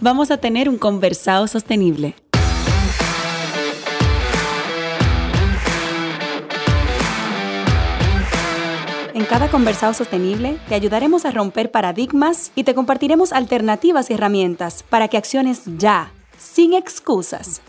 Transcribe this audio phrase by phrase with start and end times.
[0.00, 2.14] vamos a tener un conversado sostenible.
[9.14, 14.84] En cada conversado sostenible te ayudaremos a romper paradigmas y te compartiremos alternativas y herramientas
[14.88, 17.60] para que acciones ya, sin excusas.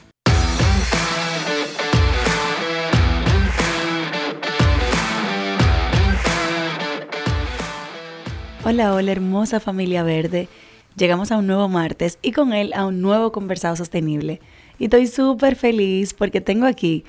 [8.64, 10.48] Hola, hola hermosa familia verde.
[11.00, 14.42] Llegamos a un nuevo martes y con él a un nuevo conversado sostenible.
[14.80, 17.06] Y estoy súper feliz porque tengo aquí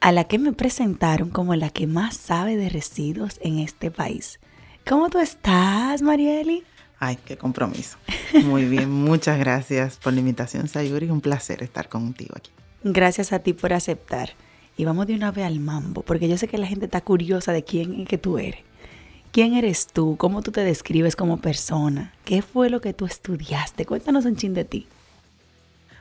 [0.00, 4.38] a la que me presentaron como la que más sabe de residuos en este país.
[4.86, 6.62] ¿Cómo tú estás, Marieli?
[6.98, 7.96] Ay, qué compromiso.
[8.44, 11.08] Muy bien, muchas gracias por la invitación, Sayuri.
[11.08, 12.50] Un placer estar contigo aquí.
[12.84, 14.32] Gracias a ti por aceptar.
[14.76, 17.52] Y vamos de una vez al mambo, porque yo sé que la gente está curiosa
[17.52, 18.60] de quién es que tú eres.
[19.36, 20.16] ¿Quién eres tú?
[20.16, 22.10] ¿Cómo tú te describes como persona?
[22.24, 23.84] ¿Qué fue lo que tú estudiaste?
[23.84, 24.86] Cuéntanos un chin de ti.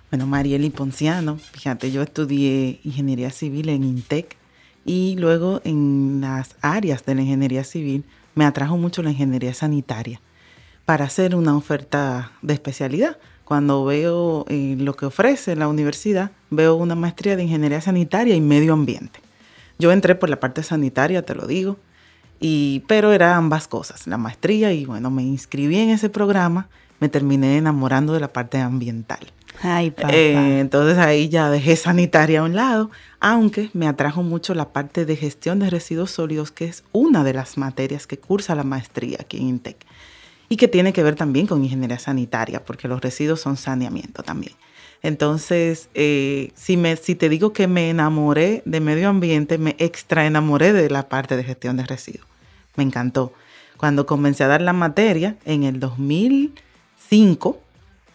[0.10, 4.38] Bueno, Marieli Ponciano, fíjate, yo estudié ingeniería civil en INTEC
[4.86, 10.22] y luego en las áreas de la ingeniería civil me atrajo mucho la ingeniería sanitaria
[10.86, 13.18] para hacer una oferta de especialidad.
[13.44, 18.40] Cuando veo eh, lo que ofrece la universidad, veo una maestría de ingeniería sanitaria y
[18.40, 19.20] medio ambiente.
[19.78, 21.78] Yo entré por la parte sanitaria, te lo digo,
[22.40, 26.68] y, pero era ambas cosas, la maestría y bueno, me inscribí en ese programa,
[27.00, 29.20] me terminé enamorando de la parte ambiental.
[29.62, 30.14] Ay, papá.
[30.14, 35.06] Eh, entonces ahí ya dejé sanitaria a un lado, aunque me atrajo mucho la parte
[35.06, 39.18] de gestión de residuos sólidos, que es una de las materias que cursa la maestría
[39.22, 39.78] aquí en INTEC
[40.50, 44.54] y que tiene que ver también con ingeniería sanitaria, porque los residuos son saneamiento también.
[45.02, 50.26] Entonces, eh, si, me, si te digo que me enamoré de medio ambiente, me extra
[50.26, 52.28] enamoré de la parte de gestión de residuos.
[52.76, 53.34] Me encantó.
[53.78, 57.60] Cuando comencé a dar la materia en el 2005,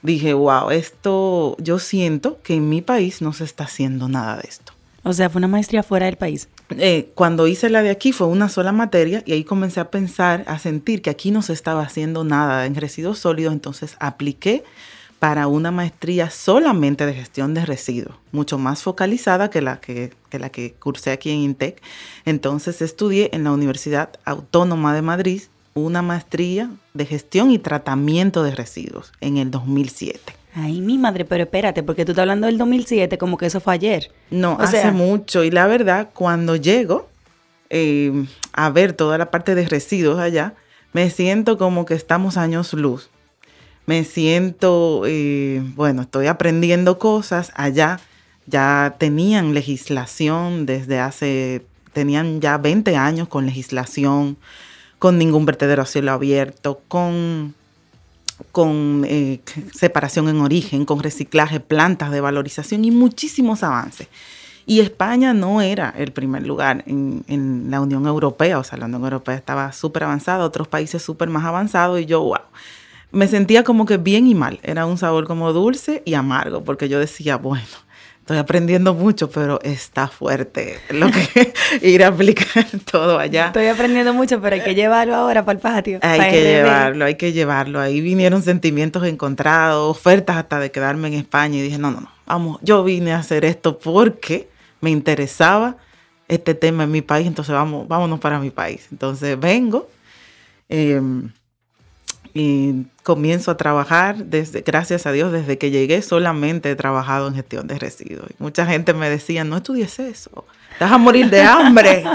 [0.03, 4.49] dije, wow, esto, yo siento que en mi país no se está haciendo nada de
[4.49, 4.73] esto.
[5.03, 6.49] O sea, fue una maestría fuera del país.
[6.71, 10.45] Eh, cuando hice la de aquí fue una sola materia y ahí comencé a pensar,
[10.47, 14.63] a sentir que aquí no se estaba haciendo nada en residuos sólidos, entonces apliqué
[15.21, 20.49] para una maestría solamente de gestión de residuos, mucho más focalizada que la que, la
[20.49, 21.81] que cursé aquí en INTEC.
[22.25, 25.43] Entonces estudié en la Universidad Autónoma de Madrid
[25.75, 30.21] una maestría de gestión y tratamiento de residuos en el 2007.
[30.55, 33.75] Ay, mi madre, pero espérate, porque tú estás hablando del 2007 como que eso fue
[33.75, 34.11] ayer.
[34.31, 35.45] No, hace mucho.
[35.45, 37.09] Y la verdad, cuando llego
[37.69, 40.55] eh, a ver toda la parte de residuos allá,
[40.95, 43.11] me siento como que estamos años luz
[43.91, 47.51] me siento, eh, bueno, estoy aprendiendo cosas.
[47.57, 47.99] Allá
[48.47, 54.37] ya tenían legislación desde hace, tenían ya 20 años con legislación,
[55.01, 57.57] con ningún vertedero a cielo abierto, con,
[59.09, 59.41] eh,
[59.75, 64.07] separación en origen, con reciclaje, plantas de valorización y muchísimos avances.
[64.67, 68.85] Y España no era el primer lugar en, en la Unión Europea, o sea, la
[68.85, 72.39] Unión Europea estaba súper avanzada, otros países súper más avanzados, y yo, wow,
[73.13, 74.61] me sentía como que bien y mal.
[74.63, 77.65] Era un sabor como dulce y amargo, porque yo decía, bueno,
[78.21, 83.49] estoy aprendiendo mucho, pero está fuerte lo que ir a aplicar todo allá.
[83.49, 85.99] Estoy aprendiendo mucho, pero hay que llevarlo ahora para el patio.
[86.03, 87.81] Hay que llevarlo, hay que llevarlo.
[87.81, 92.13] Ahí vinieron sentimientos encontrados, ofertas hasta de quedarme en España y dije, no, no, no,
[92.27, 94.49] vamos, yo vine a hacer esto porque
[94.81, 95.77] me interesaba
[96.29, 98.87] este tema en mi país, entonces vamos, vámonos para mi país.
[98.93, 99.89] Entonces vengo.
[100.69, 101.01] Eh,
[102.35, 107.35] y comienzo a trabajar desde, gracias a Dios, desde que llegué solamente he trabajado en
[107.35, 108.29] gestión de residuos.
[108.39, 110.45] mucha gente me decía, no estudies eso,
[110.79, 112.05] vas a morir de hambre.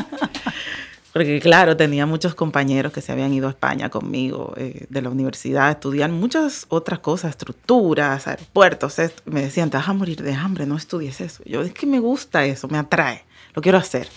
[1.15, 5.09] Porque claro, tenía muchos compañeros que se habían ido a España conmigo eh, de la
[5.09, 8.97] universidad a estudiar muchas otras cosas, estructuras, aeropuertos.
[9.23, 11.41] Me decían, te vas a morir de hambre, no estudies eso.
[11.45, 13.23] Yo, es que me gusta eso, me atrae,
[13.53, 14.09] lo quiero hacer.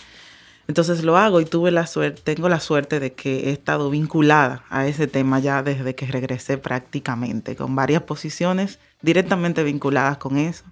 [0.69, 4.65] Entonces lo hago y tuve la suerte, tengo la suerte de que he estado vinculada
[4.69, 10.65] a ese tema ya desde que regresé prácticamente, con varias posiciones directamente vinculadas con eso,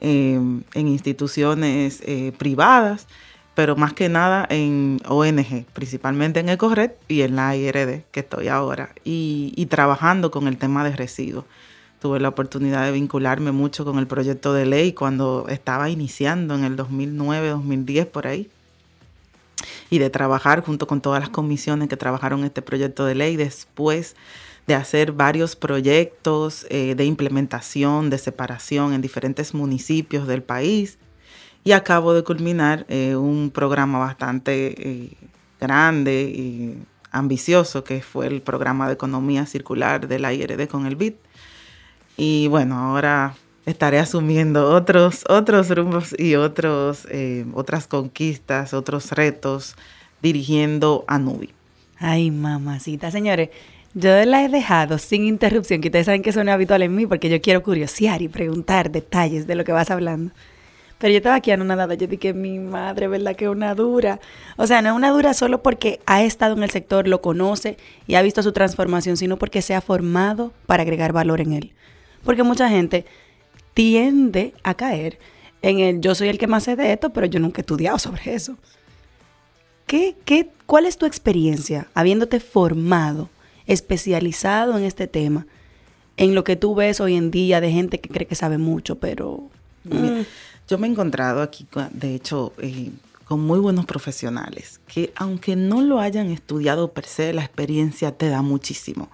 [0.00, 3.06] em, en instituciones eh, privadas,
[3.54, 8.48] pero más que nada en ONG, principalmente en EcoRed y en la IRD, que estoy
[8.48, 11.44] ahora, y, y trabajando con el tema de residuos
[12.02, 16.64] Tuve la oportunidad de vincularme mucho con el proyecto de ley cuando estaba iniciando en
[16.64, 18.50] el 2009, 2010 por ahí.
[19.90, 23.36] Y de trabajar junto con todas las comisiones que trabajaron este proyecto de ley.
[23.36, 24.16] Después
[24.66, 30.98] de hacer varios proyectos eh, de implementación, de separación en diferentes municipios del país.
[31.64, 35.16] Y acabo de culminar eh, un programa bastante eh,
[35.60, 36.82] grande y
[37.12, 41.16] ambicioso, que fue el programa de economía circular de la IRD con el BIT
[42.16, 43.34] y bueno, ahora
[43.66, 49.76] estaré asumiendo otros, otros rumbos y otros, eh, otras conquistas, otros retos
[50.20, 51.50] dirigiendo a Nubi.
[51.98, 53.10] Ay, mamacita.
[53.10, 53.50] Señores,
[53.94, 56.94] yo la he dejado sin interrupción, que ustedes saben que eso no es habitual en
[56.94, 60.32] mí, porque yo quiero curiosear y preguntar detalles de lo que vas hablando.
[60.98, 64.20] Pero yo estaba aquí anonadada, yo dije, mi madre, ¿verdad que una dura?
[64.56, 67.76] O sea, no una dura solo porque ha estado en el sector, lo conoce
[68.06, 71.72] y ha visto su transformación, sino porque se ha formado para agregar valor en él.
[72.24, 73.04] Porque mucha gente
[73.74, 75.18] tiende a caer
[75.62, 77.98] en el yo soy el que más sé de esto, pero yo nunca he estudiado
[77.98, 78.56] sobre eso.
[79.86, 83.28] ¿Qué, qué, ¿Cuál es tu experiencia habiéndote formado,
[83.66, 85.46] especializado en este tema,
[86.16, 88.98] en lo que tú ves hoy en día de gente que cree que sabe mucho,
[88.98, 89.48] pero...
[89.84, 90.22] Mm.
[90.68, 92.90] yo me he encontrado aquí, de hecho, eh,
[93.24, 98.28] con muy buenos profesionales, que aunque no lo hayan estudiado per se, la experiencia te
[98.28, 99.10] da muchísimo.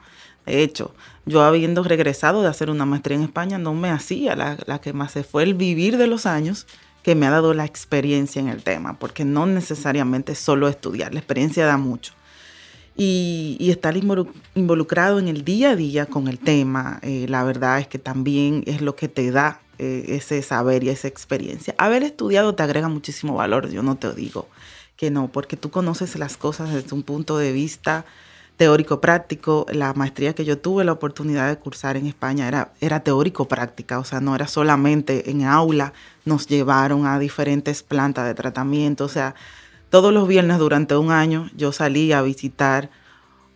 [0.49, 0.95] De hecho,
[1.27, 5.13] yo habiendo regresado de hacer una maestría en España, no me hacía la, que más
[5.13, 6.67] se fue el vivir de los años
[7.03, 11.21] que me ha dado la experiencia en el tema, porque no necesariamente solo estudiar, la
[11.21, 12.15] experiencia da mucho.
[12.97, 13.95] Y, estar
[14.55, 18.65] involucrado en el día a día con el tema, eh, la verdad es que también
[18.67, 21.75] es lo que te da eh, ese saber y esa experiencia.
[21.79, 24.49] Haber estudiado te agrega muchísimo valor, yo no te digo
[24.97, 28.05] que no, porque tú conoces las cosas desde un punto de vista
[28.59, 29.65] teórico-práctico.
[29.73, 34.05] La maestría que yo tuve la oportunidad de cursar en España era, era teórico-práctica, o
[34.05, 35.95] sea, no era solamente en aula,
[36.27, 39.35] nos llevaron a diferentes plantas de tratamiento, o sea,
[39.89, 42.91] todos los viernes durante un año yo salí a visitar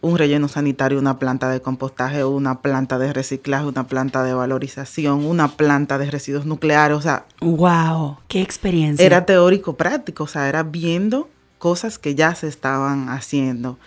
[0.01, 5.25] un relleno sanitario, una planta de compostaje, una planta de reciclaje, una planta de valorización,
[5.27, 7.27] una planta de residuos nucleares, o sea...
[7.41, 8.19] ¡Wow!
[8.29, 9.05] ¡Qué experiencia!
[9.05, 11.29] Era teórico práctico, o sea, era viendo
[11.59, 13.79] cosas que ya se estaban haciendo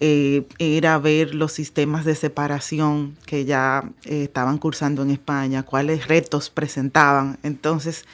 [0.00, 0.46] eh,
[1.02, 7.38] ver los sistemas de separación que ya eh, estaban cursando en España, cuáles retos presentaban.
[7.42, 8.04] Entonces,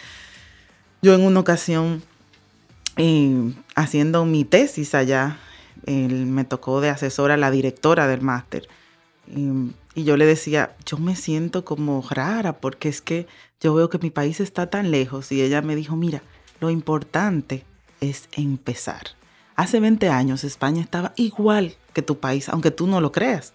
[1.03, 2.03] yo en una ocasión,
[2.97, 5.39] eh, haciendo mi tesis allá,
[5.87, 8.67] me tocó de asesora la directora del máster.
[9.95, 13.27] y yo le decía, yo me siento como rara porque es que
[13.61, 15.31] yo veo que mi país está tan lejos.
[15.31, 16.23] Y ella me dijo, mira,
[16.61, 17.65] lo importante
[18.01, 19.09] es empezar.
[19.57, 23.53] Hace 20 años España estaba igual que tu país, aunque tú no lo creas.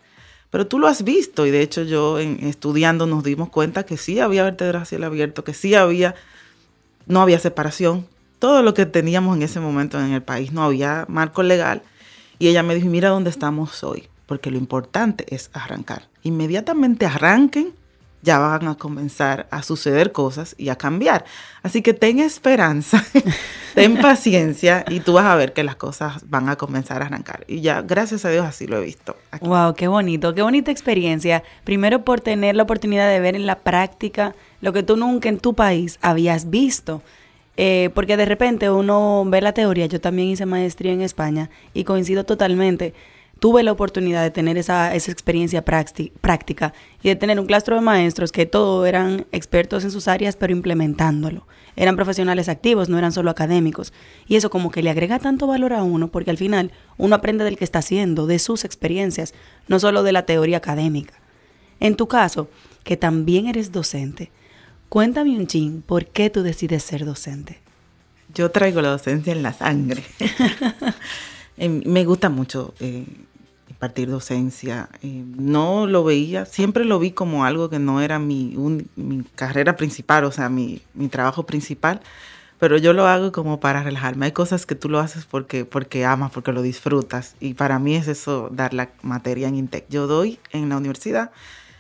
[0.49, 3.97] Pero tú lo has visto y de hecho yo en, estudiando nos dimos cuenta que
[3.97, 6.15] sí había vertedero hacia el abierto, que sí había,
[7.05, 8.07] no había separación.
[8.39, 11.83] Todo lo que teníamos en ese momento en el país, no había marco legal.
[12.39, 16.07] Y ella me dijo, mira dónde estamos hoy, porque lo importante es arrancar.
[16.23, 17.73] Inmediatamente arranquen
[18.21, 21.25] ya van a comenzar a suceder cosas y a cambiar.
[21.63, 23.04] Así que ten esperanza,
[23.75, 27.45] ten paciencia y tú vas a ver que las cosas van a comenzar a arrancar.
[27.48, 29.16] Y ya, gracias a Dios, así lo he visto.
[29.42, 31.44] Wow, qué bonito, qué bonita experiencia.
[31.63, 35.39] Primero por tener la oportunidad de ver en la práctica lo que tú nunca en
[35.39, 37.02] tu país habías visto.
[37.61, 41.83] Eh, porque de repente uno ve la teoría, yo también hice maestría en España y
[41.83, 42.94] coincido totalmente
[43.39, 47.81] tuve la oportunidad de tener esa, esa experiencia práctica y de tener un claustro de
[47.81, 51.47] maestros que todos eran expertos en sus áreas, pero implementándolo.
[51.75, 53.93] Eran profesionales activos, no eran solo académicos.
[54.27, 57.45] Y eso como que le agrega tanto valor a uno, porque al final uno aprende
[57.45, 59.33] del que está haciendo, de sus experiencias,
[59.67, 61.13] no solo de la teoría académica.
[61.79, 62.49] En tu caso,
[62.83, 64.31] que también eres docente,
[64.89, 67.59] cuéntame un chin, ¿por qué tú decides ser docente?
[68.33, 70.03] Yo traigo la docencia en la sangre.
[71.59, 73.05] Em, me gusta mucho eh,
[73.80, 74.90] impartir docencia.
[75.02, 78.54] Eh, no lo veía, siempre lo vi como algo que no era mi,
[78.98, 82.02] mi carrera principal, o sea, mi, mi, trabajo principal,
[82.59, 84.26] pero yo lo hago como para relajarme.
[84.26, 87.95] Hay cosas que tú lo haces porque, porque amas, porque lo disfrutas, y para mí
[87.95, 89.86] es eso, dar la materia en INTEC.
[89.88, 91.31] Yo doy en la universidad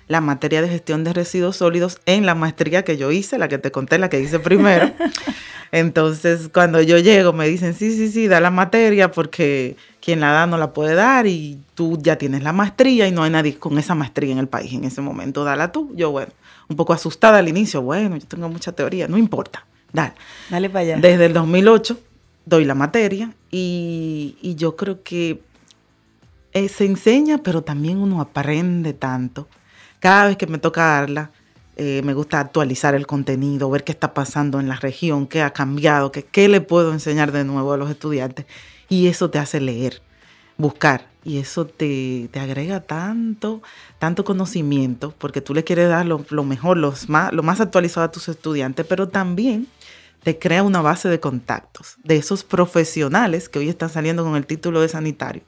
[0.09, 3.59] la materia de gestión de residuos sólidos en la maestría que yo hice, la que
[3.59, 4.91] te conté, la que hice primero.
[5.71, 10.31] Entonces, cuando yo llego, me dicen, sí, sí, sí, da la materia porque quien la
[10.31, 13.55] da no la puede dar y tú ya tienes la maestría y no hay nadie
[13.59, 15.91] con esa maestría en el país en ese momento, dala tú.
[15.93, 16.31] Yo, bueno,
[16.67, 20.13] un poco asustada al inicio, bueno, yo tengo mucha teoría, no importa, dale.
[20.49, 20.97] Dale para allá.
[20.97, 21.99] Desde el 2008
[22.45, 25.39] doy la materia y, y yo creo que
[26.53, 29.47] eh, se enseña, pero también uno aprende tanto.
[29.99, 31.31] Cada vez que me toca darla,
[31.75, 35.51] eh, me gusta actualizar el contenido, ver qué está pasando en la región, qué ha
[35.51, 38.45] cambiado, qué, qué le puedo enseñar de nuevo a los estudiantes.
[38.87, 40.01] Y eso te hace leer,
[40.57, 41.07] buscar.
[41.23, 43.61] Y eso te, te agrega tanto,
[43.97, 48.05] tanto conocimiento, porque tú le quieres dar lo, lo mejor, los más, lo más actualizado
[48.05, 49.67] a tus estudiantes, pero también
[50.23, 54.45] te crea una base de contactos de esos profesionales que hoy están saliendo con el
[54.45, 55.43] título de sanitario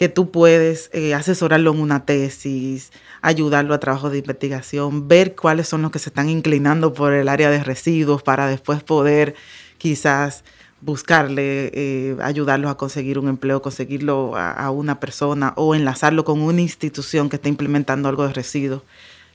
[0.00, 2.90] que tú puedes eh, asesorarlo en una tesis,
[3.20, 7.28] ayudarlo a trabajo de investigación, ver cuáles son los que se están inclinando por el
[7.28, 9.34] área de residuos para después poder
[9.76, 10.42] quizás
[10.80, 16.62] buscarle, eh, ayudarlos a conseguir un empleo, conseguirlo a, una persona o enlazarlo con una
[16.62, 18.82] institución que está implementando algo de residuos.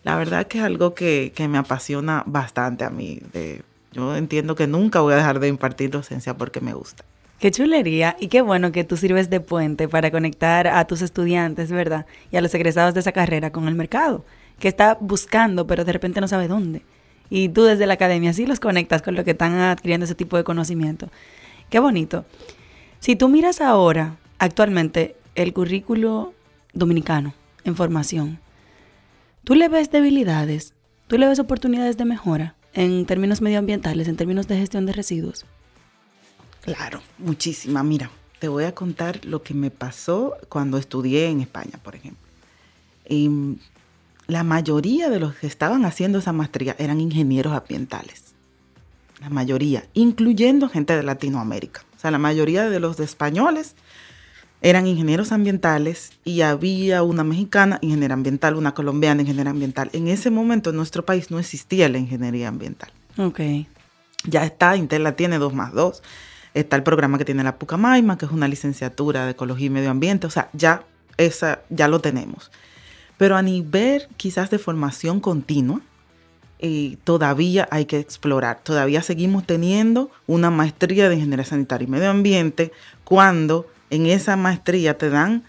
[0.02, 3.22] La verdad que es algo que, me apasiona bastante a mí.
[3.92, 7.06] yo entiendo que nunca voy a dejar de impartir docencia porque me gusta.
[7.40, 11.70] Qué chulería y qué bueno que tú sirves de puente para conectar a tus estudiantes,
[11.70, 12.06] ¿verdad?
[12.32, 14.26] Y a los egresados de esa carrera con el mercado,
[14.58, 16.82] que está buscando, pero de repente no sabe dónde.
[17.30, 20.38] Y tú desde la academia sí los conectas con lo que están adquiriendo ese tipo
[20.38, 21.10] de conocimiento.
[21.70, 22.26] Qué bonito.
[23.00, 26.34] Si tú miras ahora, actualmente, el currículo
[26.74, 27.34] dominicano
[27.66, 28.40] en formación,
[29.44, 30.74] ¿tú le ves debilidades?
[31.08, 35.46] ¿Tú le ves oportunidades de mejora en términos medioambientales, en términos de gestión de residuos?
[36.66, 37.84] Claro, muchísima.
[37.84, 42.22] Mira, te voy a contar lo que me pasó cuando estudié en España, por ejemplo.
[43.08, 43.58] Y
[44.28, 48.34] la mayoría de los que estaban haciendo esa maestría eran ingenieros ambientales.
[49.22, 51.84] La mayoría, incluyendo gente de Latinoamérica.
[51.96, 53.76] O sea, la mayoría de los españoles
[54.62, 59.92] eran ingenieros ambientales y había una mexicana ingeniera ambiental, una colombiana ingeniera ambiental.
[59.94, 62.90] En ese momento en nuestro país no existía la ingeniería ambiental.
[63.18, 63.40] Ok.
[64.24, 66.02] Ya está, Intel la tiene dos más dos.
[66.56, 69.92] Está el programa que tiene la Pucamaima, que es una licenciatura de Ecología y Medio
[69.92, 70.26] Ambiente.
[70.26, 70.84] O sea, ya,
[71.18, 72.50] esa, ya lo tenemos.
[73.18, 75.82] Pero a nivel quizás de formación continua,
[76.60, 78.62] eh, todavía hay que explorar.
[78.64, 82.72] Todavía seguimos teniendo una maestría de Ingeniería Sanitaria y Medio Ambiente
[83.04, 85.44] cuando en esa maestría te dan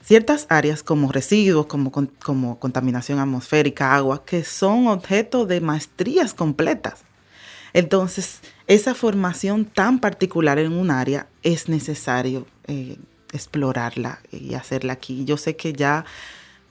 [0.00, 7.00] ciertas áreas como residuos, como, como contaminación atmosférica, agua, que son objeto de maestrías completas.
[7.72, 12.96] Entonces, esa formación tan particular en un área es necesario eh,
[13.32, 15.24] explorarla y hacerla aquí.
[15.24, 16.04] Yo sé que ya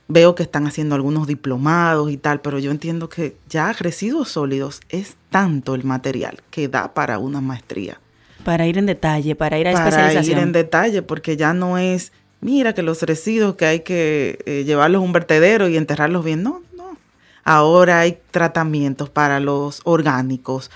[0.08, 4.82] veo que están haciendo algunos diplomados y tal, pero yo entiendo que ya residuos sólidos
[4.90, 8.00] es tanto el material que da para una maestría.
[8.44, 12.12] Para ir en detalle, para ir a para ir en detalle, porque ya no es,
[12.42, 16.44] mira que los residuos que hay que eh, llevarlos a un vertedero y enterrarlos bien.
[16.44, 16.98] No, no.
[17.44, 20.70] Ahora hay tratamientos para los orgánicos,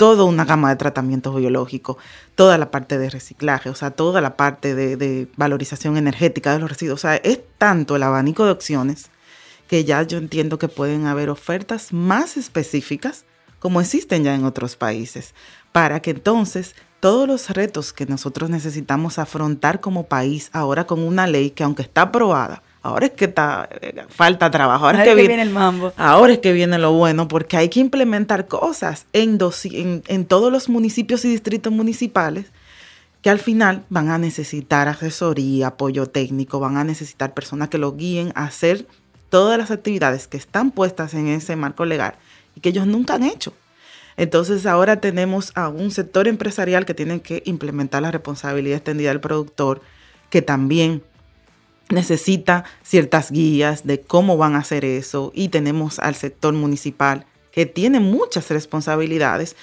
[0.00, 1.98] toda una gama de tratamientos biológicos,
[2.34, 6.70] toda la parte de reciclaje, o sea, toda la parte de, valorización energética de los
[6.70, 7.00] residuos.
[7.00, 9.10] O sea, es tanto el abanico de opciones
[9.68, 13.26] que ya yo entiendo que pueden haber ofertas más específicas
[13.58, 15.34] como existen ya en otros países,
[15.70, 21.26] para que entonces todos los retos que nosotros necesitamos afrontar como país ahora con una
[21.26, 24.86] ley que aunque está aprobada, Ahora es que está, eh, falta trabajo.
[24.86, 25.92] Ahora, es que, viene, el mambo.
[25.96, 29.38] Ahora es que viene lo bueno, porque hay que implementar cosas en,
[30.08, 32.46] en, todos los municipios y distritos municipales
[33.20, 37.96] que al final van a necesitar asesoría, apoyo técnico, van a necesitar personas que los
[37.98, 38.86] guíen a hacer
[39.28, 42.14] todas las actividades que están puestas en ese marco legal
[42.56, 43.52] y que ellos nunca han hecho.
[44.16, 49.20] Entonces ahora tenemos a un sector empresarial que tiene que implementar la responsabilidad extendida del
[49.20, 49.82] productor,
[50.30, 51.02] que también
[51.90, 57.66] necesita ciertas guías de cómo van a hacer eso y tenemos al sector municipal que
[57.66, 59.56] tiene muchas responsabilidades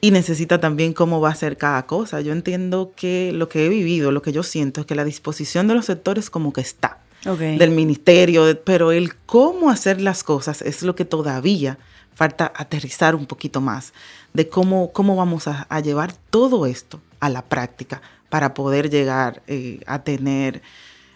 [0.00, 2.20] y necesita también cómo va a hacer cada cosa.
[2.20, 5.66] Yo entiendo que lo que he vivido, lo que yo siento es que la disposición
[5.66, 10.82] de los sectores como que está, del ministerio, pero el cómo hacer las cosas es
[10.82, 11.78] lo que todavía
[12.14, 13.94] falta aterrizar un poquito más,
[14.34, 19.80] de cómo, cómo vamos a, llevar todo esto a la práctica para poder llegar eh,
[19.86, 20.60] a tener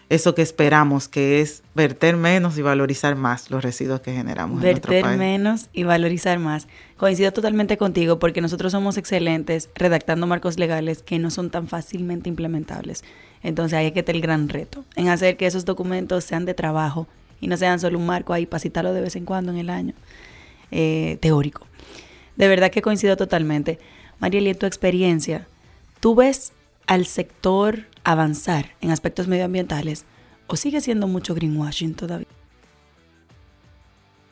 [0.09, 4.79] eso que esperamos, que es verter menos y valorizar más los residuos que generamos en
[4.79, 5.17] país.
[5.17, 6.67] menos y valorizar más.
[6.97, 12.27] Coincido totalmente contigo porque nosotros somos excelentes redactando marcos legales que no son tan fácilmente
[12.27, 13.03] implementables.
[13.43, 16.55] Entonces ahí hay que tener el gran reto en hacer que esos documentos sean de
[16.55, 17.07] trabajo
[17.39, 19.69] y no sean solo un marco ahí para citarlo de vez en cuando en el
[19.69, 19.93] año
[20.71, 21.67] eh, teórico.
[22.35, 23.77] De verdad que coincido totalmente.
[24.19, 25.47] Mariel, en tu experiencia,
[25.99, 26.51] ¿tú ves
[26.89, 30.05] al sector avanzar en aspectos medioambientales
[30.47, 32.27] o sigue siendo mucho greenwashing todavía?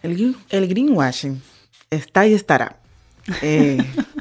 [0.01, 1.39] El, greenwashing
[1.91, 2.79] está y estará.
[3.43, 3.77] Eh,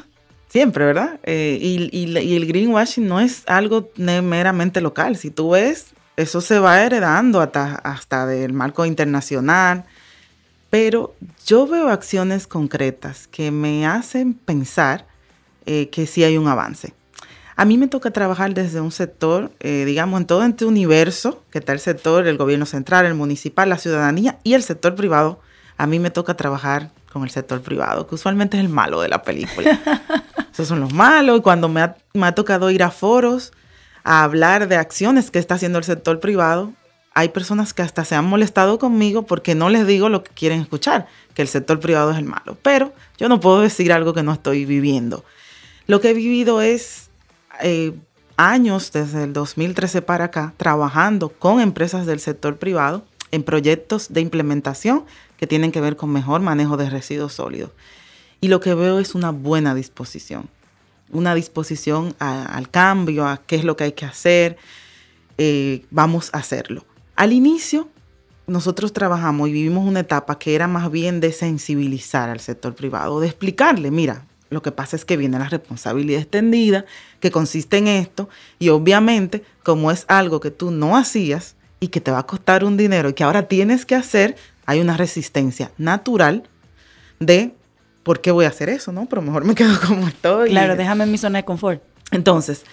[0.48, 1.18] siempre, ¿verdad?
[1.22, 5.16] Eh, y, el greenwashing no es algo meramente local.
[5.16, 9.86] Si tú ves, eso se va heredando hasta, hasta del marco internacional.
[10.68, 11.14] Pero
[11.46, 15.06] yo veo acciones concretas que me hacen pensar
[15.64, 16.92] eh, que sí hay un avance.
[17.58, 21.58] A mí me toca trabajar desde un sector, eh, digamos, en todo este universo, que
[21.58, 25.40] está el sector, el gobierno central, el municipal, la ciudadanía y el sector privado.
[25.78, 29.08] A mí me toca trabajar con el sector privado, que usualmente es el malo de
[29.08, 29.80] la película.
[30.52, 31.38] Esos son los malos.
[31.38, 33.52] Y cuando me ha, me ha tocado ir a foros
[34.04, 36.74] a hablar de acciones que está haciendo el sector privado,
[37.14, 40.60] hay personas que hasta se han molestado conmigo porque no les digo lo que quieren
[40.60, 42.58] escuchar, que el sector privado es el malo.
[42.60, 45.24] Pero yo no puedo decir algo que no estoy viviendo.
[45.86, 47.05] Lo que he vivido es
[47.62, 47.94] eh,
[48.36, 54.20] años desde el 2013 para acá trabajando con empresas del sector privado en proyectos de
[54.20, 55.04] implementación
[55.36, 57.70] que tienen que ver con mejor manejo de residuos sólidos.
[58.40, 60.48] Y lo que veo es una buena disposición,
[61.10, 64.56] una disposición al cambio, a qué es lo que hay que hacer,
[65.38, 66.84] eh, vamos a hacerlo.
[67.16, 67.88] Al inicio,
[68.46, 73.20] nosotros trabajamos y vivimos una etapa que era más bien de sensibilizar al sector privado,
[73.20, 76.84] de explicarle, mira, lo que pasa es que viene la responsabilidad extendida,
[77.20, 82.00] que consiste en esto, y obviamente, como es algo que tú no hacías y que
[82.00, 85.72] te va a costar un dinero y que ahora tienes que hacer, hay una resistencia
[85.78, 86.44] natural
[87.18, 87.54] de
[88.02, 88.92] ¿por qué voy a hacer eso?
[88.92, 90.50] No, pero mejor me quedo como estoy.
[90.50, 91.82] Claro, déjame en mi zona de confort.
[92.12, 92.64] Entonces,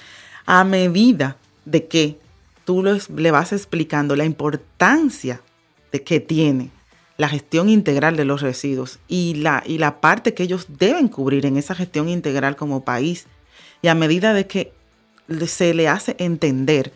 [0.46, 2.20] a medida de que
[2.66, 5.42] tú le vas explicando la importancia
[5.92, 6.72] de que tiene
[7.24, 11.46] la gestión integral de los residuos y la, y la parte que ellos deben cubrir
[11.46, 13.28] en esa gestión integral como país.
[13.82, 14.74] Y a medida de que
[15.48, 16.92] se le hace entender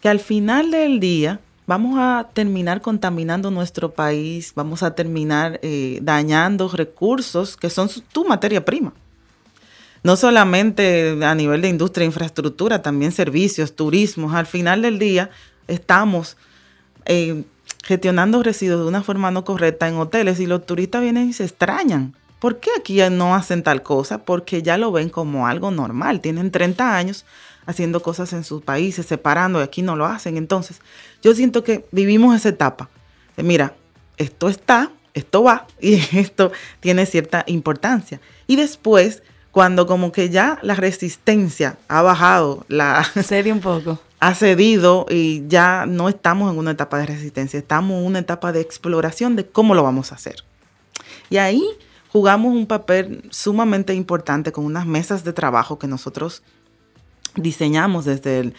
[0.00, 5.98] que al final del día vamos a terminar contaminando nuestro país, vamos a terminar eh,
[6.00, 8.94] dañando recursos que son tu materia prima
[10.02, 14.32] no solamente a nivel de industria e infraestructura, también servicios, turismo.
[14.32, 15.28] Al final del día
[15.68, 16.38] estamos
[17.04, 17.44] eh,
[17.84, 21.44] gestionando residuos de una forma no correcta en hoteles y los turistas vienen y se
[21.44, 22.14] extrañan.
[22.38, 24.24] ¿Por qué aquí no hacen tal cosa?
[24.24, 26.20] Porque ya lo ven como algo normal.
[26.20, 27.26] Tienen 30 años
[27.66, 30.36] haciendo cosas en sus países, separando y aquí no lo hacen.
[30.38, 30.80] Entonces,
[31.22, 32.88] yo siento que vivimos esa etapa.
[33.36, 33.74] Mira,
[34.16, 36.50] esto está, esto va y esto
[36.80, 38.20] tiene cierta importancia.
[38.46, 43.98] Y después cuando como que ya la resistencia ha bajado, la cede un poco.
[44.20, 48.52] Ha cedido y ya no estamos en una etapa de resistencia, estamos en una etapa
[48.52, 50.44] de exploración de cómo lo vamos a hacer.
[51.30, 51.62] Y ahí
[52.12, 56.42] jugamos un papel sumamente importante con unas mesas de trabajo que nosotros
[57.34, 58.54] diseñamos desde el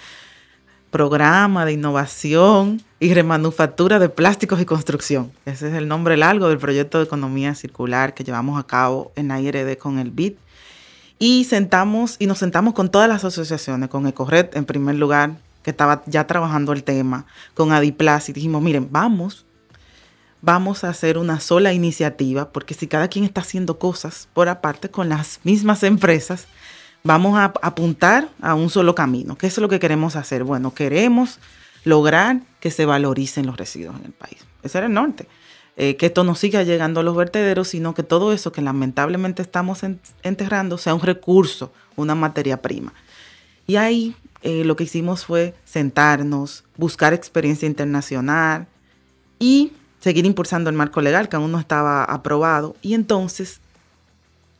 [0.89, 5.32] programa de innovación y remanufactura de plásticos y construcción.
[5.45, 9.30] Ese es el nombre largo del proyecto de economía circular que llevamos a cabo en
[9.30, 10.38] la IRD con el BIT
[11.17, 15.71] y sentamos y nos sentamos con todas las asociaciones, con Ecored en primer lugar, que
[15.71, 19.45] estaba ya trabajando el tema, con Adiplas y dijimos, miren, vamos,
[20.41, 24.89] vamos a hacer una sola iniciativa, porque si cada quien está haciendo cosas por aparte
[24.89, 26.47] con las mismas empresas,
[27.04, 29.38] vamos a apuntar a un solo camino.
[29.38, 30.43] ¿Qué es lo que queremos hacer?
[30.43, 31.39] Bueno, queremos
[31.84, 34.38] lograr que se valoricen los residuos en el país.
[34.63, 35.28] Ese era el norte.
[35.78, 39.41] Eh, que esto no siga llegando a los vertederos, sino que todo eso que lamentablemente
[39.41, 39.82] estamos
[40.21, 42.93] enterrando sea un recurso, una materia prima.
[43.67, 48.67] Y ahí eh, lo que hicimos fue sentarnos, buscar experiencia internacional
[49.39, 52.75] y seguir impulsando el marco legal que aún no estaba aprobado.
[52.82, 53.62] Y entonces,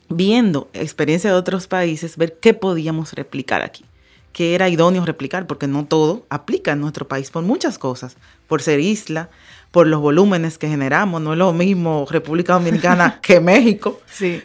[0.08, 3.84] viendo experiencia de otros países, ver qué podíamos replicar aquí
[4.32, 8.16] qué era idóneo replicar, porque no todo aplica en nuestro país por muchas cosas,
[8.48, 9.28] por ser isla,
[9.70, 11.20] por los volúmenes que generamos.
[11.20, 14.42] No es lo mismo República Dominicana que México, sí.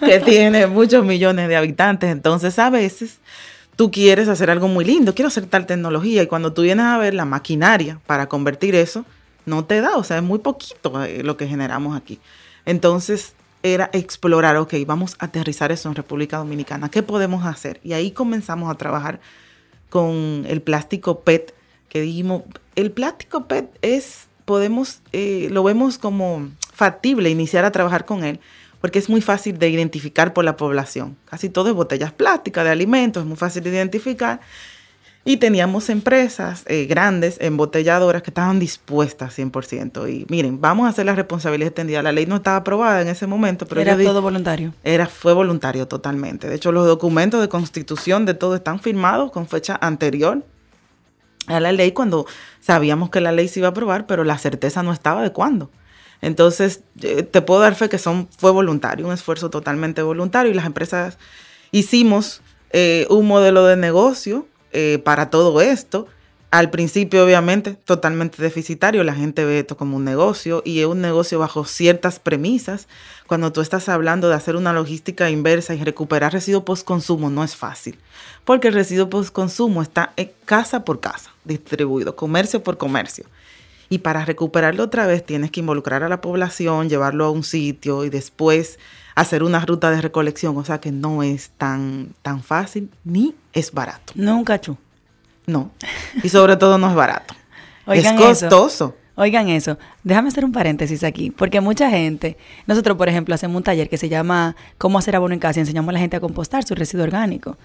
[0.00, 2.10] que tiene muchos millones de habitantes.
[2.10, 3.18] Entonces, a veces
[3.76, 6.98] tú quieres hacer algo muy lindo, quiero hacer tal tecnología y cuando tú vienes a
[6.98, 9.04] ver la maquinaria para convertir eso,
[9.46, 12.20] no te da, o sea, es muy poquito eh, lo que generamos aquí.
[12.64, 17.80] Entonces, era explorar, ok, vamos a aterrizar eso en República Dominicana, ¿qué podemos hacer?
[17.82, 19.20] Y ahí comenzamos a trabajar
[19.88, 21.54] con el plástico PET,
[21.88, 22.42] que dijimos,
[22.74, 28.40] el plástico PET es podemos, eh, lo vemos como factible iniciar a trabajar con él,
[28.82, 31.16] porque es muy fácil de identificar por la población.
[31.30, 34.40] Casi todo es botellas plásticas de alimentos, es muy fácil de identificar.
[35.24, 40.12] Y teníamos empresas eh, grandes, embotelladoras, que estaban dispuestas 100%.
[40.12, 42.02] Y miren, vamos a hacer la responsabilidad extendida.
[42.02, 43.80] La ley no estaba aprobada en ese momento, pero...
[43.80, 44.74] Era todo voluntario.
[44.82, 46.48] Era, fue voluntario totalmente.
[46.48, 50.44] De hecho, los documentos de constitución de todo están firmados con fecha anterior
[51.46, 52.26] a la ley cuando
[52.58, 55.70] sabíamos que la ley se iba a aprobar, pero la certeza no estaba de cuándo.
[56.22, 60.54] Entonces, eh, te puedo dar fe que son, fue voluntario, un esfuerzo totalmente voluntario y
[60.54, 61.18] las empresas
[61.72, 66.06] hicimos eh, un modelo de negocio eh, para todo esto
[66.52, 69.02] al principio, obviamente, totalmente deficitario.
[69.04, 72.88] La gente ve esto como un negocio y es un negocio bajo ciertas premisas.
[73.26, 77.56] Cuando tú estás hablando de hacer una logística inversa y recuperar residuo post-consumo, no es
[77.56, 77.98] fácil.
[78.44, 83.24] Porque el residuo post-consumo está en casa por casa, distribuido, comercio por comercio.
[83.92, 88.06] Y para recuperarlo otra vez tienes que involucrar a la población, llevarlo a un sitio
[88.06, 88.78] y después
[89.14, 90.56] hacer una ruta de recolección.
[90.56, 94.14] O sea que no es tan, tan fácil ni es barato.
[94.14, 94.78] Nunca, Chu.
[95.44, 95.72] No.
[96.22, 97.34] Y sobre todo no es barato.
[97.86, 98.66] Oigan es costoso.
[98.66, 98.96] Eso.
[99.14, 103.62] Oigan eso, déjame hacer un paréntesis aquí, porque mucha gente, nosotros por ejemplo hacemos un
[103.62, 106.20] taller que se llama Cómo hacer abono en casa y enseñamos a la gente a
[106.20, 107.58] compostar su residuo orgánico.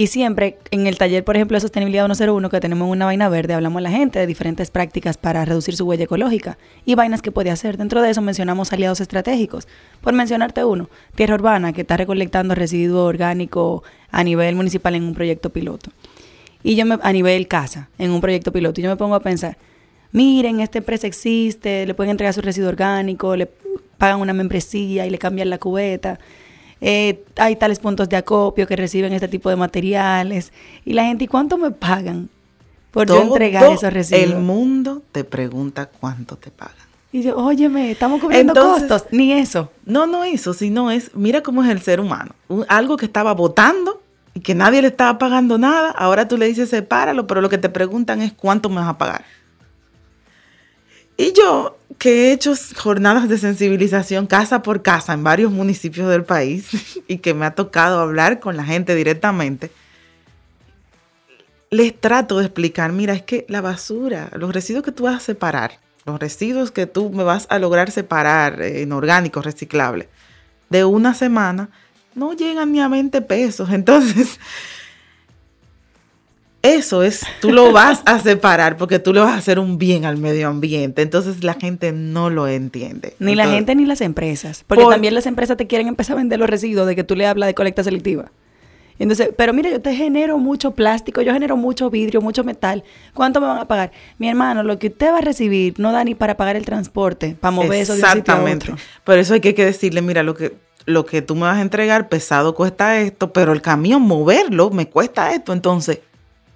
[0.00, 3.52] Y siempre en el taller, por ejemplo, de sostenibilidad 101 que tenemos una vaina verde,
[3.52, 7.30] hablamos a la gente de diferentes prácticas para reducir su huella ecológica y vainas que
[7.30, 7.76] puede hacer.
[7.76, 9.68] Dentro de eso mencionamos aliados estratégicos.
[10.00, 15.12] Por mencionarte uno, Tierra Urbana, que está recolectando residuo orgánico a nivel municipal en un
[15.12, 15.90] proyecto piloto
[16.62, 19.20] y yo me, a nivel casa, en un proyecto piloto, y yo me pongo a
[19.20, 19.58] pensar,
[20.12, 23.50] miren, esta empresa existe, le pueden entregar su residuo orgánico, le
[23.98, 26.18] pagan una membresía y le cambian la cubeta.
[26.80, 30.52] Eh, hay tales puntos de acopio que reciben este tipo de materiales.
[30.84, 32.28] Y la gente, ¿y cuánto me pagan
[32.90, 34.22] por yo entregar esos residuos?
[34.22, 36.90] El mundo te pregunta cuánto te pagan.
[37.12, 39.70] Y yo, óyeme, estamos cubriendo costos, ni eso.
[39.84, 42.34] No, no eso, sino es, mira cómo es el ser humano.
[42.68, 44.00] algo que estaba votando
[44.32, 47.58] y que nadie le estaba pagando nada, ahora tú le dices sepáralo, pero lo que
[47.58, 49.24] te preguntan es cuánto me vas a pagar.
[51.20, 56.24] Y yo, que he hecho jornadas de sensibilización casa por casa en varios municipios del
[56.24, 56.70] país
[57.08, 59.70] y que me ha tocado hablar con la gente directamente,
[61.68, 65.20] les trato de explicar, mira, es que la basura, los residuos que tú vas a
[65.20, 70.08] separar, los residuos que tú me vas a lograr separar en orgánicos reciclables,
[70.70, 71.68] de una semana,
[72.14, 73.68] no llegan ni a 20 pesos.
[73.72, 74.40] Entonces,
[76.62, 80.04] eso es, tú lo vas a separar porque tú le vas a hacer un bien
[80.04, 81.00] al medio ambiente.
[81.02, 83.14] Entonces la gente no lo entiende.
[83.18, 84.64] Ni la gente ni las empresas.
[84.66, 87.26] Porque también las empresas te quieren empezar a vender los residuos de que tú le
[87.26, 88.30] hablas de colecta selectiva.
[88.98, 92.84] Entonces, pero mire, yo te genero mucho plástico, yo genero mucho vidrio, mucho metal.
[93.14, 93.92] ¿Cuánto me van a pagar?
[94.18, 97.34] Mi hermano, lo que usted va a recibir no da ni para pagar el transporte,
[97.40, 98.76] para mover eso de un sitio a otro.
[99.02, 100.54] Por eso hay que decirle, mira, lo que
[100.86, 104.88] lo que tú me vas a entregar pesado cuesta esto, pero el camión moverlo me
[104.88, 105.52] cuesta esto.
[105.52, 106.00] Entonces,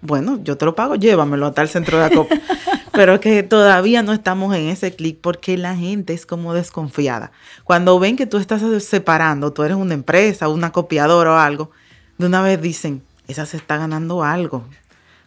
[0.04, 2.38] bueno, yo te lo pago, llévamelo hasta el centro de acopio.
[2.92, 7.32] pero que todavía no estamos en ese clic porque la gente es como desconfiada.
[7.64, 11.70] Cuando ven que tú estás separando, tú eres una empresa, una copiadora o algo,
[12.18, 14.64] de una vez dicen, esa se está ganando algo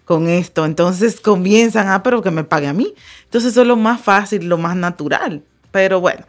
[0.06, 0.66] con esto.
[0.66, 2.94] Entonces comienzan, ah, pero que me pague a mí.
[3.26, 5.44] Entonces eso es lo más fácil, lo más natural.
[5.72, 6.26] Pero bueno,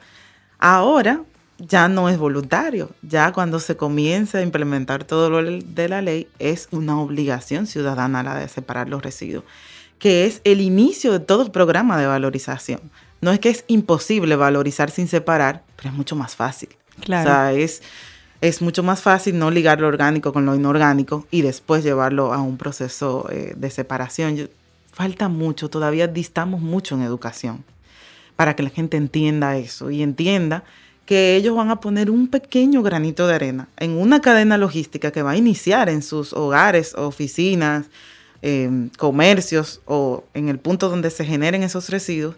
[0.59, 1.23] ahora
[1.59, 2.91] ya no es voluntario.
[3.03, 8.23] Ya cuando se comienza a implementar todo lo de la ley, es una obligación ciudadana
[8.23, 9.45] la de separar los residuos,
[9.99, 12.81] que es el inicio de todo el programa de valorización.
[13.21, 16.69] No es que es imposible valorizar sin separar, pero es mucho más fácil.
[17.01, 17.29] Claro.
[17.29, 17.83] O sea, es,
[18.41, 22.41] es mucho más fácil no ligar lo orgánico con lo inorgánico y después llevarlo a
[22.41, 24.49] un proceso eh, de separación.
[24.93, 27.65] falta mucho, todavía distamos mucho en educación
[28.37, 30.63] para que la gente entienda eso y entienda
[31.09, 35.23] que ellos van a poner un pequeño granito de arena en una cadena logística que
[35.23, 37.87] va a iniciar en sus hogares, oficinas,
[38.43, 42.37] em, comercios o en el punto donde se generen esos residuos.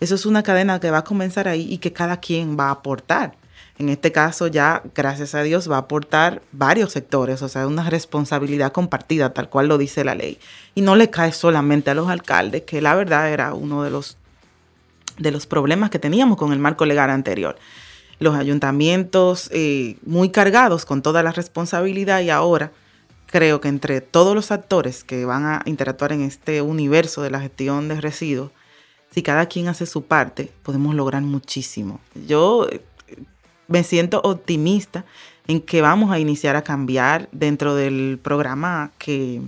[0.00, 2.70] Eso es una cadena que va a comenzar ahí y que cada quien va a
[2.70, 3.36] aportar.
[3.78, 7.90] En este caso ya, gracias a Dios, va a aportar varios sectores, o sea, una
[7.90, 10.38] responsabilidad compartida, tal cual lo dice la ley.
[10.74, 14.16] Y no le cae solamente a los alcaldes, que la verdad era uno de los,
[15.18, 17.58] de los problemas que teníamos con el marco legal anterior
[18.18, 22.72] los ayuntamientos eh, muy cargados con toda la responsabilidad y ahora
[23.26, 27.40] creo que entre todos los actores que van a interactuar en este universo de la
[27.40, 28.52] gestión de residuos,
[29.10, 32.00] si cada quien hace su parte, podemos lograr muchísimo.
[32.26, 32.80] Yo eh,
[33.68, 35.04] me siento optimista
[35.46, 39.42] en que vamos a iniciar a cambiar dentro del programa que,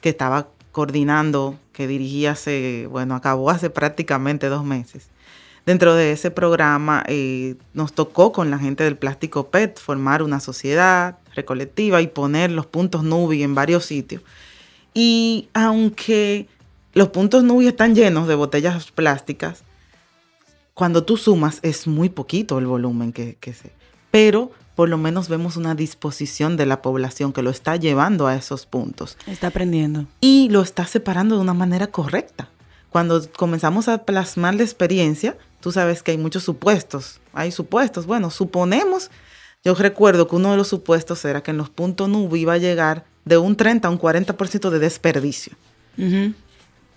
[0.00, 5.08] que estaba coordinando, que dirigía hace, bueno, acabó hace prácticamente dos meses
[5.68, 10.40] Dentro de ese programa eh, nos tocó con la gente del plástico PET formar una
[10.40, 14.22] sociedad recolectiva y poner los puntos NUBI en varios sitios.
[14.94, 16.48] Y aunque
[16.94, 19.62] los puntos NUBI están llenos de botellas plásticas,
[20.72, 23.70] cuando tú sumas es muy poquito el volumen que, que se...
[24.10, 28.36] Pero por lo menos vemos una disposición de la población que lo está llevando a
[28.36, 29.18] esos puntos.
[29.26, 30.06] Está aprendiendo.
[30.22, 32.48] Y lo está separando de una manera correcta.
[32.88, 37.20] Cuando comenzamos a plasmar la experiencia, tú sabes que hay muchos supuestos.
[37.32, 38.06] Hay supuestos.
[38.06, 39.10] Bueno, suponemos,
[39.64, 42.58] yo recuerdo que uno de los supuestos era que en los puntos nube iba a
[42.58, 45.52] llegar de un 30 a un 40% de desperdicio.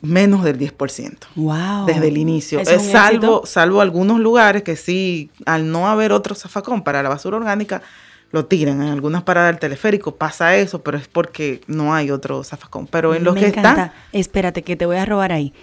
[0.01, 1.17] menos del 10%.
[1.35, 1.85] Wow.
[1.85, 2.59] Desde el inicio.
[2.59, 7.37] Es salvo, salvo algunos lugares que sí, al no haber otro zafacón para la basura
[7.37, 7.81] orgánica,
[8.31, 8.81] lo tiran.
[8.81, 12.87] En algunas paradas del teleférico pasa eso, pero es porque no hay otro zafacón.
[12.87, 13.69] Pero en los Me que encanta.
[13.71, 15.53] están, Espérate, que te voy a robar ahí.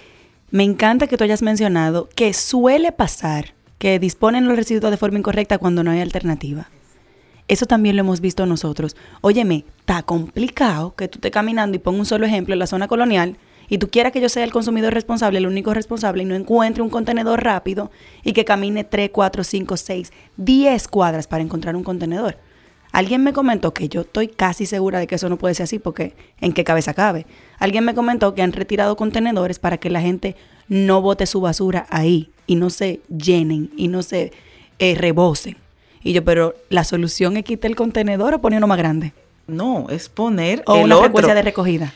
[0.50, 5.18] Me encanta que tú hayas mencionado que suele pasar que disponen los residuos de forma
[5.18, 6.68] incorrecta cuando no hay alternativa.
[7.48, 8.96] Eso también lo hemos visto nosotros.
[9.20, 12.88] Óyeme, está complicado que tú estés caminando y pongo un solo ejemplo en la zona
[12.88, 13.36] colonial
[13.68, 16.82] y tú quieras que yo sea el consumidor responsable, el único responsable, y no encuentre
[16.82, 17.90] un contenedor rápido
[18.24, 22.38] y que camine 3, 4, 5, 6, 10 cuadras para encontrar un contenedor.
[22.92, 25.78] Alguien me comentó que yo estoy casi segura de que eso no puede ser así
[25.78, 27.26] porque en qué cabeza cabe.
[27.58, 30.36] Alguien me comentó que han retirado contenedores para que la gente
[30.68, 34.32] no bote su basura ahí y no se llenen y no se
[34.78, 35.56] eh, rebosen.
[36.02, 39.12] Y yo, pero la solución es quitar el contenedor o poner uno más grande.
[39.46, 41.04] no, es poner O el una otro.
[41.06, 41.92] frecuencia de recogida.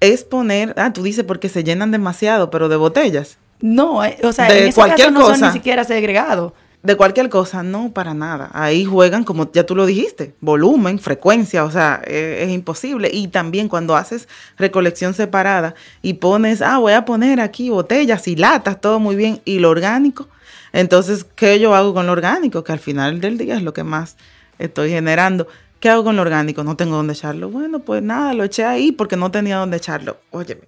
[0.00, 3.38] Es poner, ah, tú dices porque se llenan demasiado, pero de botellas.
[3.60, 6.52] No, eh, o sea, De en ese cualquier caso no son ni siquiera segregados.
[6.86, 8.48] De cualquier cosa, no, para nada.
[8.52, 13.10] Ahí juegan, como ya tú lo dijiste, volumen, frecuencia, o sea, eh, es imposible.
[13.12, 18.36] Y también cuando haces recolección separada y pones, ah, voy a poner aquí botellas y
[18.36, 20.28] latas, todo muy bien, y lo orgánico.
[20.72, 22.62] Entonces, ¿qué yo hago con lo orgánico?
[22.62, 24.16] Que al final del día es lo que más
[24.60, 25.48] estoy generando.
[25.80, 26.62] ¿Qué hago con lo orgánico?
[26.62, 27.50] No tengo dónde echarlo.
[27.50, 30.18] Bueno, pues nada, lo eché ahí porque no tenía dónde echarlo.
[30.30, 30.60] Oye,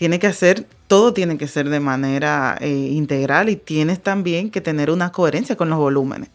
[0.00, 4.62] tiene que hacer, todo tiene que ser de manera eh, integral y tienes también que
[4.62, 6.30] tener una coherencia con los volúmenes.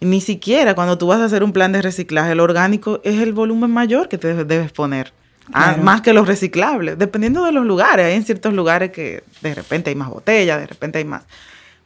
[0.00, 3.34] Ni siquiera cuando tú vas a hacer un plan de reciclaje, el orgánico es el
[3.34, 5.12] volumen mayor que te debes- poner.
[5.52, 8.04] Ah, más que los reciclables, dependiendo de los lugares.
[8.06, 11.22] Hay en ciertos lugares que de repente hay más botellas, de repente hay más.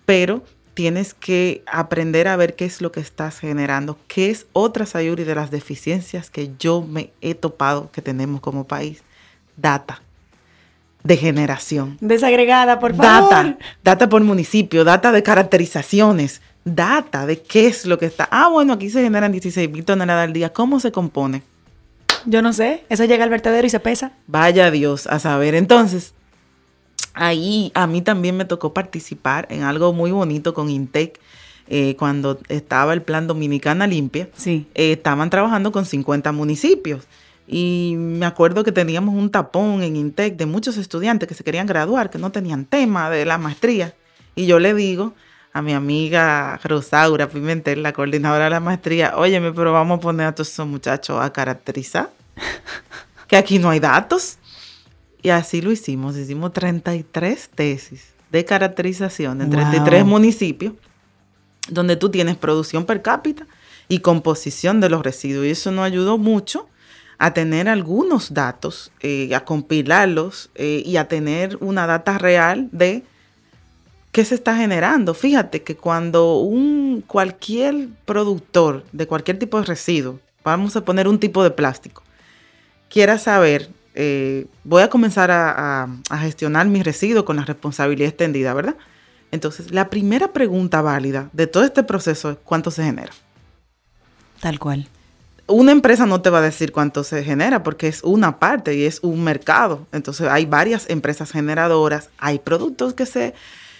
[0.06, 4.86] Pero tienes que aprender a ver qué es lo que estás generando, qué es otra
[4.86, 9.02] Sayuri de las deficiencias que yo me he topado que tenemos como país.
[9.58, 10.00] Data
[11.06, 11.96] de generación.
[12.00, 13.30] Desagregada, por favor.
[13.30, 18.28] Data, data por municipio, data de caracterizaciones, data de qué es lo que está.
[18.30, 20.52] Ah, bueno, aquí se generan 16 mil toneladas al día.
[20.52, 21.42] ¿Cómo se compone?
[22.24, 22.84] Yo no sé.
[22.88, 24.12] Eso llega al vertedero y se pesa.
[24.26, 25.54] Vaya Dios a saber.
[25.54, 26.12] Entonces,
[27.14, 31.18] ahí a mí también me tocó participar en algo muy bonito con Intec.
[31.68, 34.68] eh, cuando estaba el plan Dominicana Limpia, Sí.
[34.76, 37.02] eh, estaban trabajando con 50 municipios.
[37.46, 41.66] Y me acuerdo que teníamos un tapón en Intec de muchos estudiantes que se querían
[41.66, 43.94] graduar, que no tenían tema de la maestría.
[44.34, 45.14] Y yo le digo
[45.52, 50.26] a mi amiga Rosaura Pimentel, la coordinadora de la maestría, óyeme, pero vamos a poner
[50.26, 52.10] a todos esos muchachos a caracterizar,
[53.26, 54.38] que aquí no hay datos.
[55.22, 59.60] Y así lo hicimos, hicimos 33 tesis de caracterización en Wow.
[59.60, 60.74] 33 municipios,
[61.68, 63.46] donde tú tienes producción per cápita
[63.88, 65.46] y composición de los residuos.
[65.46, 66.68] Y eso nos ayudó mucho
[67.18, 73.04] a tener algunos datos, eh, a compilarlos eh, y a tener una data real de
[74.12, 75.14] qué se está generando.
[75.14, 81.18] Fíjate que cuando un cualquier productor de cualquier tipo de residuo, vamos a poner un
[81.18, 82.02] tipo de plástico,
[82.90, 88.08] quiera saber, eh, voy a comenzar a, a- a gestionar mis residuos con la responsabilidad
[88.10, 88.76] extendida, ¿verdad?
[89.32, 93.12] Entonces, la primera pregunta válida de todo este proceso es cuánto se genera.
[94.40, 94.86] Tal cual.
[95.48, 98.84] Una empresa no te va a decir cuánto se genera porque es una parte y
[98.84, 99.86] es un mercado.
[99.92, 103.32] Entonces hay varias empresas generadoras, hay productos que se,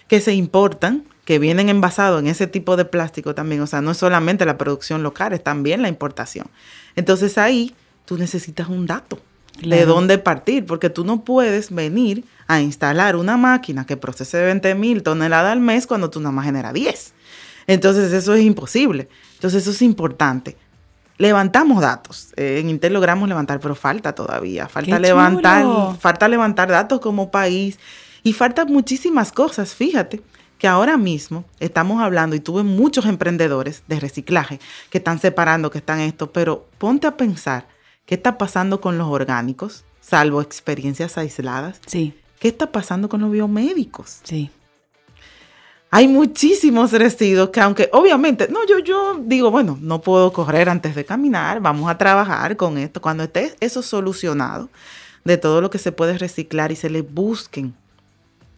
[0.07, 3.61] que se importan, que vienen envasados en ese tipo de plástico también.
[3.63, 6.47] O sea, no es solamente la producción local, es también la importación.
[6.95, 7.75] Entonces ahí
[8.05, 9.19] tú necesitas un dato
[9.61, 14.75] de dónde partir, porque tú no puedes venir a instalar una máquina que procese 20
[14.75, 17.15] mil toneladas al mes cuando tú nada más generas 10.
[17.67, 19.09] Entonces eso es imposible.
[19.35, 20.57] Entonces eso es importante.
[21.19, 22.33] Levantamos datos.
[22.37, 24.69] Eh, en Intel logramos levantar, pero falta todavía.
[24.69, 25.65] Falta ¡Qué levantar,
[25.99, 27.79] falta levantar datos como país
[28.23, 29.75] y faltan muchísimas cosas.
[29.75, 30.23] Fíjate
[30.59, 34.59] que ahora mismo estamos hablando y tuve muchos emprendedores de reciclaje
[34.91, 37.67] que están separando, que están esto, pero ponte a pensar
[38.05, 41.81] qué está pasando con los orgánicos, salvo experiencias aisladas.
[41.87, 44.21] Sí, ¿Qué está pasando con los biomédicos?
[44.23, 44.51] sí.
[45.91, 50.95] Hay muchísimos residuos que aunque obviamente, no, yo, yo digo, bueno, no puedo correr antes
[50.95, 53.01] de caminar, vamos a trabajar con esto.
[53.01, 54.69] Cuando esté eso solucionado,
[55.25, 57.75] de todo lo que se puede reciclar y se le busquen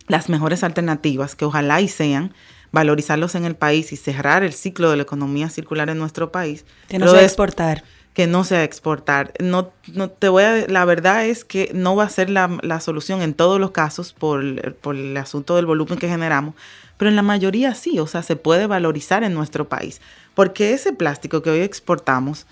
[0.06, 2.34] las mejores alternativas, que ojalá y sean,
[2.72, 6.64] valorizarlos en el país y cerrar el ciclo de la economía circular en nuestro país.
[6.88, 7.84] Que no de- exportar.
[8.18, 9.33] Que no sea exportar.
[9.38, 12.81] No, no te voy a, la verdad es que no va a ser la, la
[12.81, 16.57] solución en todos los casos por, el- por el asunto del volumen que generamos,
[16.96, 20.00] pero en la mayoría sí, o sea, se puede valorizar en nuestro país,
[20.35, 22.46] porque ese plástico que hoy exportamos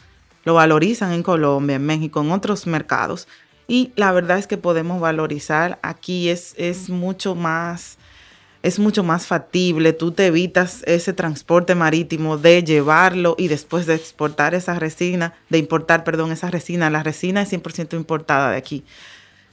[0.45, 3.27] lo valorizan en Colombia, en México, en otros mercados
[3.69, 7.96] Y la verdad es que podemos valorizar, aquí es, es mucho más
[8.67, 13.95] es mucho más factible, tú te evitas ese transporte marítimo de llevarlo y después de
[13.95, 18.85] exportar esa resina, de importar, perdón, esa resina, la resina es 100% importada de aquí.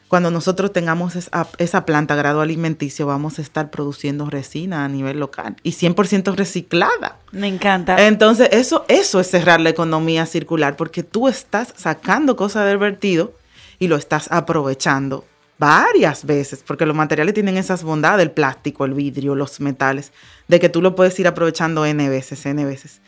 [0.07, 5.19] Cuando nosotros tengamos esa, esa, planta grado alimenticio, vamos a estar produciendo resina a nivel
[5.19, 7.17] local y 100% reciclada.
[7.31, 8.07] Me encanta.
[8.07, 13.33] Entonces, eso, eso es cerrar la economía circular, porque tú estás sacando cosas del vertido
[13.77, 15.23] y lo estás aprovechando
[15.63, 20.11] varias veces, porque los materiales tienen esas bondades, el plástico, el vidrio, los metales,
[20.49, 22.99] de que tú lo puedes ir aprovechando N veces, N veces.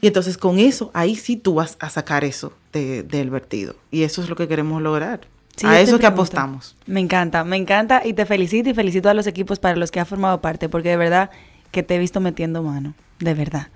[0.00, 3.74] Y entonces con eso, ahí sí tú vas a sacar eso del vertido.
[3.90, 5.26] Y eso es lo que queremos lograr.
[5.64, 6.76] a eso que apostamos.
[6.86, 9.98] Me encanta, me encanta y te felicito y felicito a los equipos para los que
[9.98, 11.30] ha formado parte, porque de verdad
[11.72, 13.68] que te he visto metiendo mano, de verdad.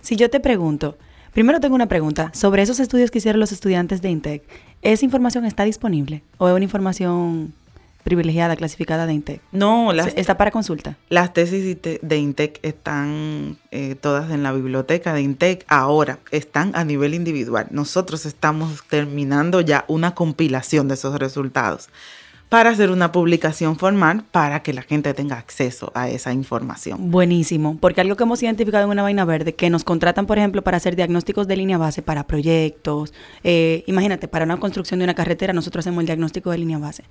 [0.00, 0.96] Si yo te pregunto,
[1.32, 4.42] primero tengo una pregunta sobre esos estudios que hicieron los estudiantes de INTEC.
[4.82, 7.52] ¿Esa información está disponible o es una información
[8.04, 9.40] privilegiada, clasificada de INTEC?
[9.50, 10.96] No, está para consulta.
[11.08, 15.64] Las tesis de INTEC están eh, todas en la biblioteca de INTEC.
[15.66, 17.66] Ahora están a nivel individual.
[17.70, 21.88] Nosotros estamos terminando ya una compilación de esos resultados
[22.54, 27.10] para hacer una publicación formal para que la gente tenga acceso a esa información.
[27.10, 30.62] Buenísimo, porque algo que hemos identificado en una vaina verde, que nos contratan, por ejemplo,
[30.62, 33.12] para hacer diagnósticos de línea base para proyectos,
[33.42, 37.02] eh, imagínate, para una construcción de una carretera, nosotros hacemos el diagnóstico de línea base.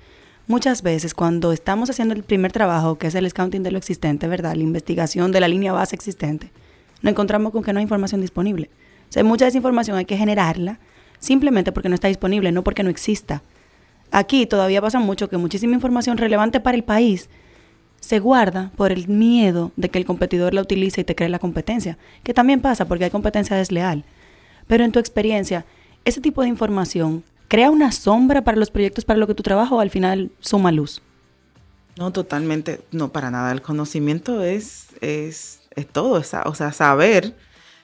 [0.45, 4.27] Muchas veces cuando estamos haciendo el primer trabajo, que es el scouting de lo existente,
[4.27, 4.56] ¿verdad?
[4.56, 6.51] La investigación de la línea base existente,
[7.01, 8.69] nos encontramos con que no hay información disponible.
[9.10, 10.79] O sea, mucha desinformación hay que generarla
[11.19, 13.41] simplemente porque no está disponible, no porque no exista.
[14.12, 17.29] Aquí todavía pasa mucho que muchísima información relevante para el país
[18.01, 21.39] se guarda por el miedo de que el competidor la utilice y te cree la
[21.39, 24.03] competencia, que también pasa porque hay competencia desleal.
[24.67, 25.65] Pero en tu experiencia,
[26.03, 27.23] ese tipo de información
[27.54, 30.72] crea una sombra para los proyectos para lo que tú trabajas o al final suma
[30.72, 31.04] luz.
[32.00, 33.52] No, totalmente, no para nada.
[33.52, 36.13] El conocimiento es, es, es todo,
[36.46, 37.36] o sea, saber,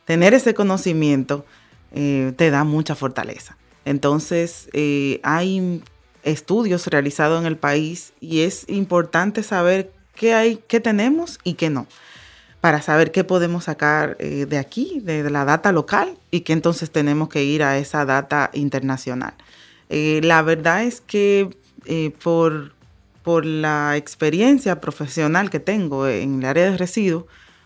[0.05, 1.45] tener ese conocimiento
[1.91, 3.57] eh, te da mucha fortaleza.
[3.85, 5.83] Entonces, eh, hay
[6.23, 11.69] estudios realizados en el país y es importante saber qué hay, qué tenemos y qué
[11.69, 11.85] no,
[12.59, 16.89] para saber qué podemos sacar eh, de aquí, de, la data local y que entonces
[16.89, 19.35] tenemos que ir a esa data internacional.
[19.89, 21.49] Eh, la verdad es que
[21.85, 22.73] eh, por,
[23.23, 27.25] por la experiencia profesional que tengo en el área de residuos,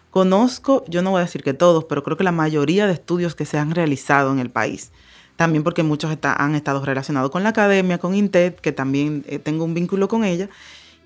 [0.09, 3.35] conozco, yo no voy a decir que todos, pero creo que la mayoría de estudios
[3.35, 4.91] que se han realizado en el país
[5.35, 9.65] también porque muchos han estado relacionados con la academia, con INTED, que también eh, tengo
[9.65, 10.49] un vínculo con ella,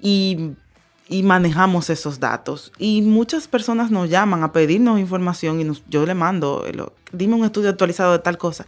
[0.02, 0.54] y,
[1.24, 2.74] manejamos esos datos.
[2.78, 6.76] Y muchas personas nos llaman a pedirnos información y yo le mando, eh,
[7.14, 8.68] dime un estudio actualizado de tal cosa,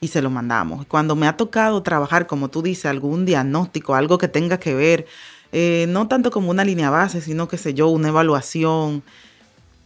[0.00, 0.86] y se lo mandamos.
[0.86, 5.06] Cuando me ha tocado trabajar, como tú dices, algún diagnóstico, algo que tenga que ver,
[5.52, 9.02] eh, no tanto como una línea base, sino, que sé yo, una evaluación,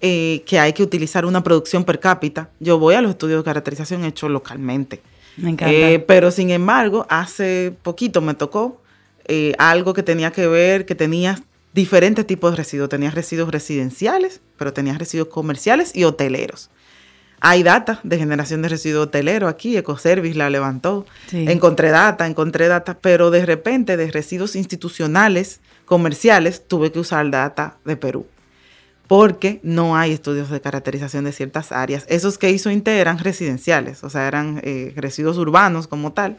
[0.00, 2.50] que hay que utilizar una producción per cápita.
[2.58, 5.00] Yo voy a los estudios de caracterización hechos localmente.
[5.36, 5.72] Me encanta.
[5.72, 8.80] Eh, pero sin embargo, hace poquito me tocó
[9.26, 11.40] eh, algo que tenía que ver, que tenía
[11.72, 12.88] diferentes tipos de residuos.
[12.88, 16.70] Tenías residuos residenciales, pero tenías residuos comerciales y hoteleros.
[17.44, 21.04] Hay data de generación de residuos hotelero aquí, Ecoservice la levantó.
[21.32, 27.78] Encontré data, encontré data, pero de repente de residuos institucionales, comerciales, tuve que usar data
[27.84, 28.26] de Perú
[29.08, 32.06] porque no hay estudios de caracterización de ciertas áreas.
[32.08, 36.38] Esos que hizo INTE eran residenciales, o sea, eran eh, residuos urbanos como tal,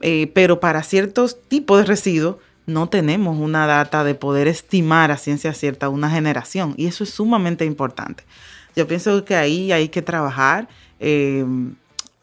[0.00, 5.18] eh, pero para ciertos tipos de residuos no tenemos una data de poder estimar a
[5.18, 8.24] ciencia cierta una generación y eso es sumamente importante.
[8.76, 10.68] Yo pienso que ahí hay que trabajar.
[10.98, 11.44] Eh,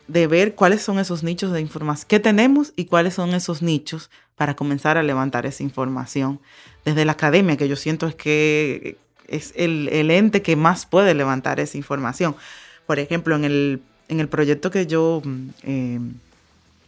[0.08, 4.10] de ver cuáles son esos nichos de información que tenemos y cuáles son esos nichos
[4.36, 6.40] para comenzar a levantar esa información
[6.86, 11.60] desde la academia, que yo siento es que es el, ente que más puede levantar
[11.60, 12.36] esa información.
[12.86, 15.22] Por ejemplo, en el, en el proyecto que yo
[15.64, 16.00] eh,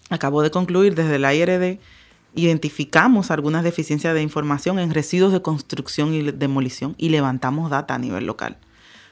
[0.10, 1.80] acabo de concluir desde la IRD,
[2.36, 8.00] identificamos algunas deficiencias de información en residuos de construcción y demolición y levantamos data a
[8.00, 8.58] nivel local.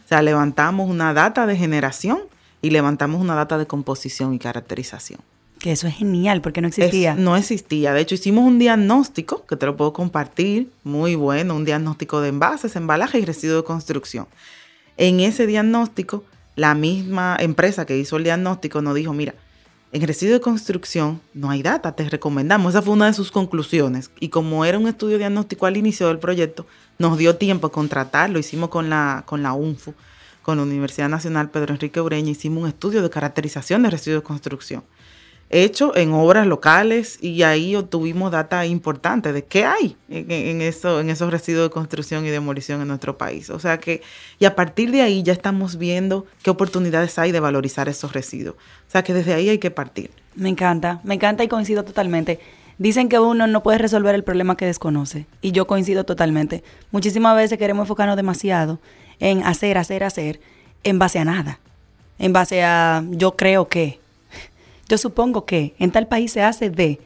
[0.07, 2.19] O sea, levantamos una data de generación
[2.61, 5.19] y levantamos una data de composición y caracterización.
[5.59, 7.13] Que eso es genial, porque no existía.
[7.15, 7.91] no existía.
[7.91, 12.29] De hecho, hicimos un diagnóstico, que te lo puedo compartir, muy bueno, un diagnóstico de
[12.29, 14.27] envases, embalaje y residuos de construcción.
[14.95, 16.23] En ese diagnóstico,
[16.55, 19.35] la misma empresa que hizo el diagnóstico nos dijo, mira,
[19.97, 22.73] en residuos de construcción no hay data, te recomendamos.
[22.73, 24.11] Esa fue una de sus conclusiones.
[24.19, 26.65] Y como era un estudio diagnóstico al inicio del proyecto,
[26.99, 28.39] nos dio tiempo a contratarlo.
[28.39, 29.93] Hicimos con la, con la UNFU,
[30.43, 34.27] con la Universidad Nacional Pedro Enrique Ureña, hicimos un estudio de caracterización de residuos de
[34.27, 34.83] construcción
[35.49, 41.09] hecho en obras locales y ahí obtuvimos data importante de qué hay en, eso, en
[41.09, 43.49] esos residuos de construcción y demolición en nuestro país.
[43.49, 44.01] O sea que,
[44.39, 48.55] y a partir de ahí ya estamos viendo qué oportunidades hay de valorizar esos residuos.
[48.55, 50.11] O sea que desde ahí hay que partir.
[50.35, 52.39] Me encanta, me encanta y coincido totalmente.
[52.77, 56.63] Dicen que uno no puede resolver el problema que desconoce y yo coincido totalmente.
[56.91, 58.79] Muchísimas veces queremos enfocarnos demasiado
[59.19, 60.39] en hacer, hacer, hacer,
[60.83, 61.59] en base a nada.
[62.19, 63.99] En base a yo creo que,
[64.87, 66.99] yo supongo que en tal país se hace de.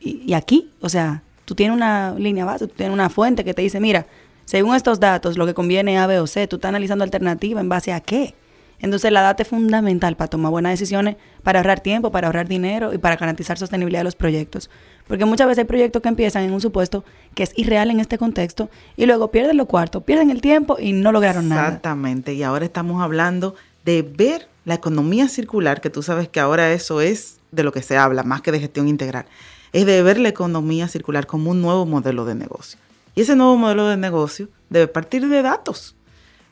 [0.00, 3.62] Y, aquí, o sea, tú tienes una línea base, tú tienes una fuente que te
[3.62, 4.06] dice, mira,
[4.44, 7.68] según estos datos, lo que conviene A, B o C, tú estás analizando alternativa en
[7.68, 8.34] base a qué.
[8.78, 12.92] Entonces la data es fundamental para tomar buenas decisiones, para ahorrar tiempo, para ahorrar dinero
[12.92, 14.70] y para garantizar sostenibilidad de los proyectos.
[15.08, 17.04] Porque muchas veces hay proyectos que empiezan en un supuesto
[17.34, 20.92] que es irreal en este contexto y luego pierden los cuartos, pierden el tiempo y
[20.92, 21.68] no lograron nada.
[21.68, 23.54] Exactamente, y ahora estamos hablando
[23.84, 27.82] de ver la economía circular, que tú sabes que ahora eso es de lo que
[27.82, 29.24] se habla, más que de gestión integral,
[29.72, 32.78] es de ver la economía circular como un nuevo modelo de negocio.
[33.14, 35.94] Y ese nuevo modelo de negocio debe partir de datos.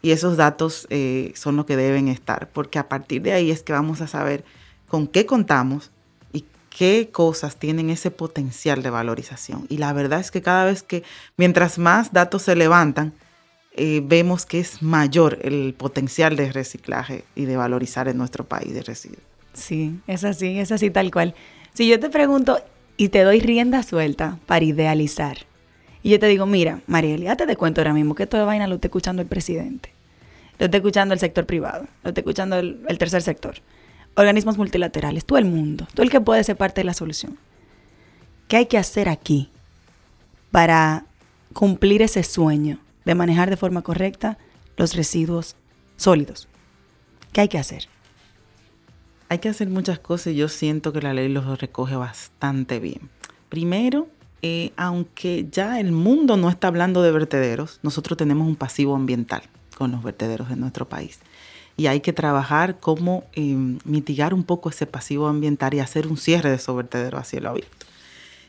[0.01, 3.65] Y esos datos eh, son los que deben estar, porque a partir de ahí es
[3.65, 4.45] que vamos a saber
[4.87, 5.91] con qué contamos
[6.33, 9.67] y qué cosas tienen ese potencial de valorización.
[9.69, 11.03] Y la verdad es que cada vez que,
[11.37, 13.13] mientras más datos se levantan,
[13.77, 18.73] eh, vemos que es mayor el potencial de reciclaje y de valorizar en nuestro país
[18.73, 19.23] de residuos.
[19.53, 21.35] Sí, es así, es así tal cual.
[21.73, 22.61] Si yo te pregunto
[22.97, 25.39] y te doy rienda suelta para idealizar,
[26.05, 28.77] y yo te digo, mira, Marieli, ya te cuento ahora mismo que toda vaina lo
[28.77, 29.91] está escuchando el presidente,
[30.59, 33.57] lo está escuchando el sector privado, lo está escuchando el, el tercer sector,
[34.15, 37.39] organismos multilaterales, todo el mundo, todo el que puede ser parte de la solución.
[38.47, 39.51] ¿Qué hay que hacer aquí
[40.53, 41.07] para
[41.55, 44.39] cumplir ese sueño de manejar de forma correcta
[44.77, 45.57] los residuos
[45.97, 46.49] sólidos.
[47.33, 47.89] ¿Qué hay que hacer?
[49.29, 53.11] Hay que hacer muchas cosas y yo siento que la ley los recoge bastante bien.
[53.49, 54.09] Primero,
[54.43, 59.43] eh, aunque ya el mundo no está hablando de vertederos, nosotros tenemos un pasivo ambiental
[59.77, 61.21] con los vertederos en nuestro país.
[61.77, 66.17] Y hay que trabajar cómo eh, mitigar un poco ese pasivo ambiental y hacer un
[66.17, 67.87] cierre de esos vertederos a cielo abierto.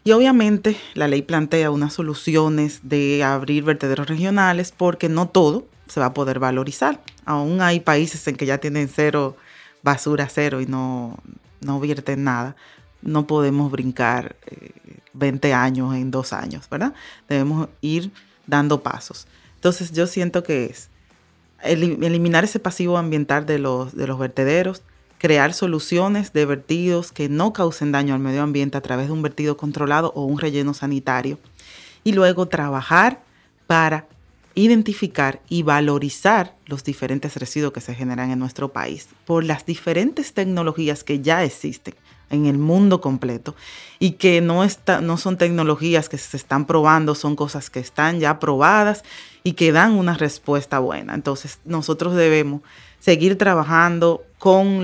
[0.07, 5.99] Y obviamente la ley plantea unas soluciones de abrir vertederos regionales porque no todo se
[5.99, 7.01] va a poder valorizar.
[7.25, 9.35] Aún hay países en que ya tienen cero
[9.81, 11.17] basura, cero y no,
[11.59, 12.55] no vierten nada.
[13.01, 14.35] No podemos brincar
[15.13, 16.93] 20 eh, años en dos años, ¿verdad?
[17.27, 18.11] Debemos ir
[18.45, 19.25] dando pasos.
[19.55, 20.89] Entonces yo siento que es
[21.63, 24.83] eliminar ese pasivo ambiental de los, de los vertederos,
[25.17, 29.21] crear soluciones de vertidos que no causen daño al medio ambiente a través de un
[29.21, 31.39] vertido controlado o un relleno sanitario.
[32.03, 33.21] Y luego trabajar
[33.67, 34.07] para
[34.55, 40.33] identificar y valorizar los diferentes residuos que se generan en nuestro país por las diferentes
[40.33, 41.93] tecnologías que ya existen
[42.29, 43.55] en el mundo completo
[43.99, 48.19] y que no, está, no son tecnologías que se están probando, son cosas que están
[48.19, 49.03] ya probadas
[49.43, 51.13] y que dan una respuesta buena.
[51.13, 52.61] Entonces nosotros debemos
[53.05, 54.83] seguir trabajando con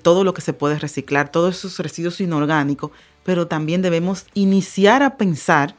[0.00, 2.90] todo lo que se puede reciclar, todos esos residuos inorgánicos,
[3.22, 5.74] pero también debemos iniciar a pensar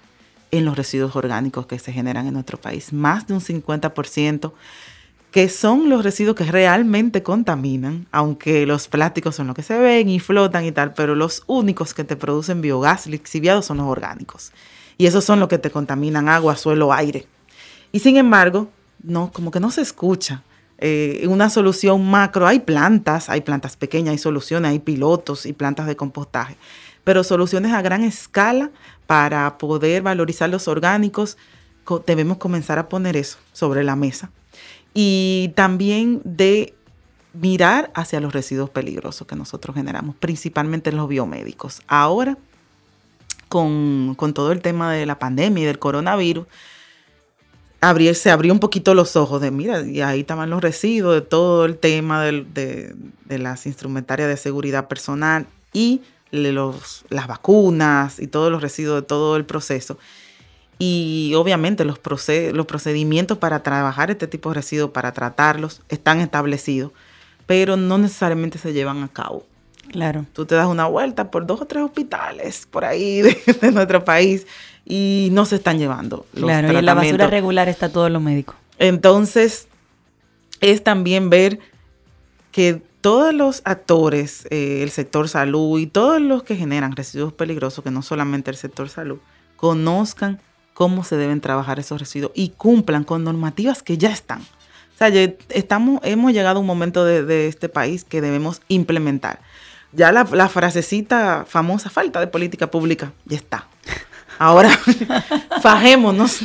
[0.52, 2.94] en los residuos orgánicos que se generan en nuestro país.
[2.94, 4.52] Más de un 50%
[5.32, 10.08] que son los residuos que realmente contaminan, aunque los plásticos son los que se ven
[10.08, 14.52] y flotan y tal, pero los únicos que te producen biogás lixiviado son los orgánicos.
[15.00, 17.26] Y esos son los que te contaminan agua, suelo, aire.
[17.92, 18.70] Y sin embargo,
[19.02, 20.44] no, como que no se escucha
[20.82, 22.48] eh, una solución macro.
[22.48, 26.58] Hay plantas, hay plantas pequeñas, hay soluciones, hay pilotos y plantas de compostaje,
[27.04, 28.72] pero soluciones a gran escala
[29.06, 31.38] para poder valorizar los orgánicos,
[32.08, 34.32] debemos comenzar a poner eso sobre la mesa.
[34.94, 36.74] Y también de
[37.34, 41.82] mirar hacia los residuos peligrosos que nosotros generamos, principalmente en los biomédicos.
[41.88, 42.38] Ahora,
[43.50, 46.48] con, con todo el tema de la pandemia y del coronavirus,
[48.14, 51.66] se abrió un poquito los ojos de, mira, y ahí estaban los residuos de todo
[51.66, 52.96] el tema de,
[53.28, 56.02] las instrumentarias de seguridad personal y
[56.32, 59.98] los, las vacunas y todos los residuos de todo el proceso.
[60.78, 62.00] Y obviamente los,
[62.54, 66.92] los procedimientos para trabajar este tipo de residuos, para tratarlos, están establecidos,
[67.48, 69.46] pero no necesariamente se llevan a cabo.
[69.92, 70.26] Claro.
[70.34, 73.22] Tú te das una vuelta por dos o tres hospitales por ahí
[73.62, 74.46] de nuestro país
[74.86, 76.26] y no se están llevando.
[76.34, 78.56] Los claro, y en la basura regular está todo lo médico.
[78.80, 79.68] Entonces,
[80.60, 81.60] es también ver
[82.52, 87.84] que todos los actores, eh, el sector salud y todos los que generan residuos peligrosos,
[87.84, 89.20] que no solamente el sector salud,
[89.56, 90.40] conozcan
[90.74, 94.42] cómo se deben trabajar esos residuos y cumplan con normativas que ya están.
[94.42, 95.08] O sea,
[95.50, 99.40] estamos, hemos llegado a un momento de, de este país que debemos implementar
[99.94, 103.68] ya la, la frasecita famosa, falta de política pública, ya está.
[104.42, 104.72] Ahora,
[105.62, 106.39] fajémonos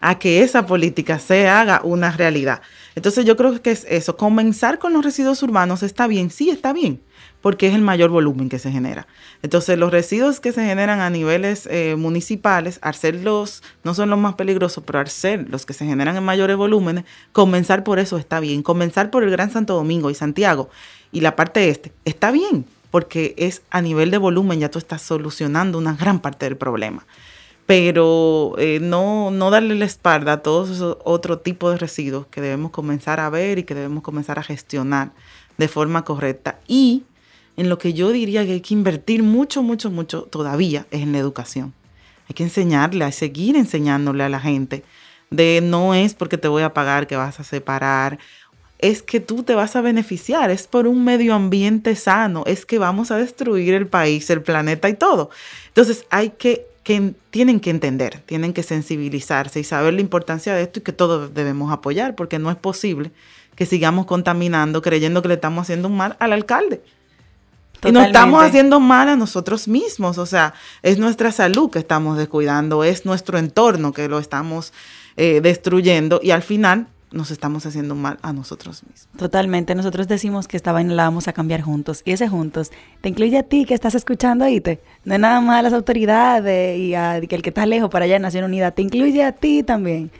[0.00, 2.62] a que esa política se haga una realidad.
[2.94, 6.72] Entonces yo creo que es eso, comenzar con los residuos urbanos está bien, sí está
[6.72, 7.02] bien,
[7.42, 9.06] porque es el mayor volumen que se genera.
[9.42, 14.08] Entonces los residuos que se generan a niveles eh, municipales, al ser los, no son
[14.08, 17.98] los más peligrosos, pero al ser los que se generan en mayores volúmenes, comenzar por
[17.98, 18.62] eso está bien.
[18.62, 20.70] Comenzar por el Gran Santo Domingo y Santiago
[21.12, 25.02] y la parte este, está bien, porque es a nivel de volumen, ya tú estás
[25.02, 27.04] solucionando una gran parte del problema
[27.66, 32.40] pero eh, no, no darle la espalda a todos esos otros tipos de residuos que
[32.40, 35.12] debemos comenzar a ver y que debemos comenzar a gestionar
[35.58, 36.58] de forma correcta.
[36.66, 37.04] Y
[37.56, 41.12] en lo que yo diría que hay que invertir mucho, mucho, mucho todavía es en
[41.12, 41.72] la educación.
[42.28, 44.84] Hay que enseñarle, hay seguir enseñándole a la gente
[45.30, 48.18] de no es porque te voy a pagar que vas a separar,
[48.78, 52.78] es que tú te vas a beneficiar, es por un medio ambiente sano, es que
[52.78, 55.30] vamos a destruir el país, el planeta y todo.
[55.68, 60.62] Entonces hay que que tienen que entender, tienen que sensibilizarse y saber la importancia de
[60.62, 63.10] esto y que todos debemos apoyar, porque no es posible
[63.54, 66.82] que sigamos contaminando creyendo que le estamos haciendo un mal al alcalde.
[67.84, 72.16] Y no estamos haciendo mal a nosotros mismos, o sea, es nuestra salud que estamos
[72.16, 74.72] descuidando, es nuestro entorno que lo estamos
[75.16, 79.08] eh, destruyendo y al final nos estamos haciendo mal a nosotros mismos.
[79.16, 79.74] Totalmente.
[79.74, 82.02] Nosotros decimos que esta vaina la vamos a cambiar juntos.
[82.04, 84.60] Y ese juntos te incluye a ti que estás escuchando ahí.
[84.60, 87.90] Te, no es nada más a las autoridades y a que el que está lejos
[87.90, 88.70] para allá en Nación Unida.
[88.70, 90.10] Te incluye a ti también.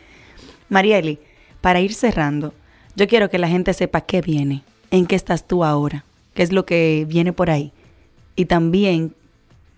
[0.68, 1.18] Marieli,
[1.60, 2.54] para ir cerrando,
[2.96, 6.52] yo quiero que la gente sepa qué viene, en qué estás tú ahora, qué es
[6.52, 7.72] lo que viene por ahí.
[8.36, 9.14] Y también,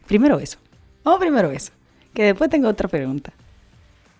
[0.06, 0.58] primero eso.
[1.02, 1.72] Vamos primero eso.
[2.12, 3.32] Que después tengo otra pregunta.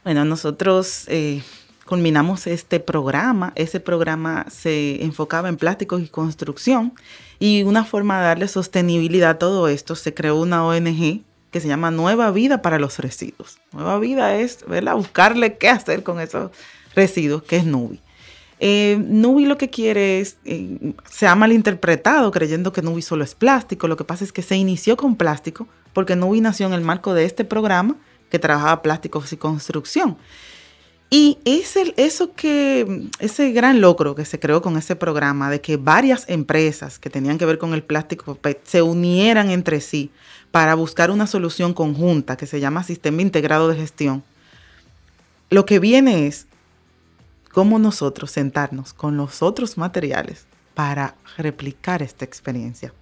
[0.03, 1.05] Bueno, nosotros...
[1.09, 1.43] Eh,
[1.87, 3.53] culminamos este programa.
[3.57, 6.95] Ese programa se enfocaba en plásticos y construcción
[7.39, 11.69] y una forma de darle sostenibilidad a todo esto, se creó una ONG que se
[11.69, 13.59] llama Nueva Vida para los Residuos.
[13.73, 14.97] Nueva Vida es ¿verdad?
[14.97, 16.51] buscarle qué hacer con esos
[16.95, 18.01] residuos, que es Nubi.
[18.61, 23.35] Eh, Nubi lo que quiere es, eh, se ha malinterpretado creyendo que Nubi solo es
[23.35, 23.89] plástico.
[23.89, 27.15] Lo que pasa es que se inició con plástico porque Nubi nació en el marco
[27.15, 27.97] de este programa
[28.31, 30.17] que trabajaba plásticos y construcción.
[31.17, 35.77] Y ese, eso que, ese gran logro que se creó con ese programa de que
[35.77, 40.11] varias empresas que tenían que ver con el plástico se unieran entre sí
[40.51, 44.25] para buscar una solución conjunta que se llama Sistema Integrado de Gestión,
[45.51, 46.49] lo que viene es
[47.53, 52.93] cómo nosotros sentarnos con los otros materiales para replicar esta experiencia.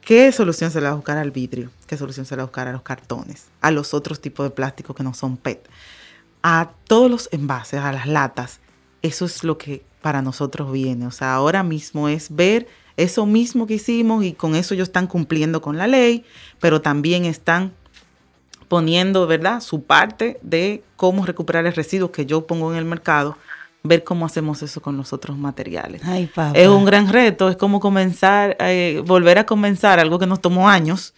[0.00, 1.70] ¿Qué solución se le va a buscar al vidrio?
[1.86, 3.44] ¿Qué solución se le va a buscar a los cartones?
[3.60, 5.68] A los otros tipos de plástico que no son PET
[6.42, 8.60] a todos los envases, a las latas.
[9.02, 11.06] Eso es lo que para nosotros viene.
[11.06, 15.06] O sea, ahora mismo es ver eso mismo que hicimos y con eso ellos están
[15.06, 16.24] cumpliendo con la ley,
[16.60, 17.72] pero también están
[18.68, 23.36] poniendo, ¿verdad?, su parte de cómo recuperar el residuo que yo pongo en el mercado,
[23.82, 26.02] ver cómo hacemos eso con los otros materiales.
[26.54, 30.68] es un gran reto, es como comenzar, eh, volver a comenzar algo que nos tomó
[30.68, 31.14] años,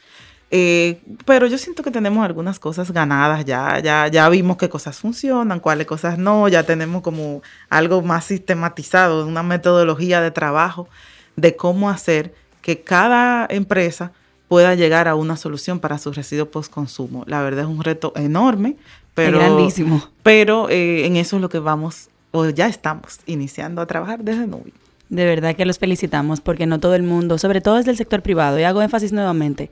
[0.55, 4.99] eh, pero yo siento que tenemos algunas cosas ganadas ya, ya, ya vimos qué cosas
[4.99, 7.41] funcionan, cuáles cosas no, ya tenemos como
[7.71, 10.91] algo más sistematizado, una metodología de trabajo
[11.37, 14.13] de cómo hacer que cada empresa
[14.47, 17.25] pueda llegar a una solución para sus residuos post-consumo.
[17.27, 18.77] La verdad es un reto enorme,
[19.15, 20.07] pero, grandísimo.
[20.23, 24.47] pero eh, en eso es lo que vamos, o ya estamos iniciando a trabajar desde
[24.47, 24.75] Nubi.
[25.09, 28.21] De verdad que los felicitamos porque no todo el mundo, sobre todo desde el sector
[28.21, 29.71] privado, y hago énfasis nuevamente,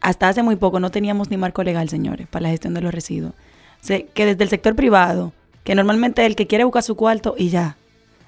[0.00, 2.92] hasta hace muy poco no teníamos ni marco legal, señores, para la gestión de los
[2.92, 3.34] residuos.
[3.86, 5.32] que desde el sector privado,
[5.64, 7.76] que normalmente el que quiere buscar su cuarto y ya,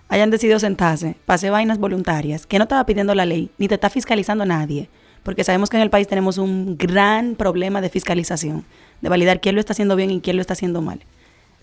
[0.09, 3.89] hayan decidido sentarse, pase vainas voluntarias, que no estaba pidiendo la ley, ni te está
[3.91, 4.89] fiscalizando nadie,
[5.23, 8.65] porque sabemos que en el país tenemos un gran problema de fiscalización,
[9.01, 11.01] de validar quién lo está haciendo bien y quién lo está haciendo mal.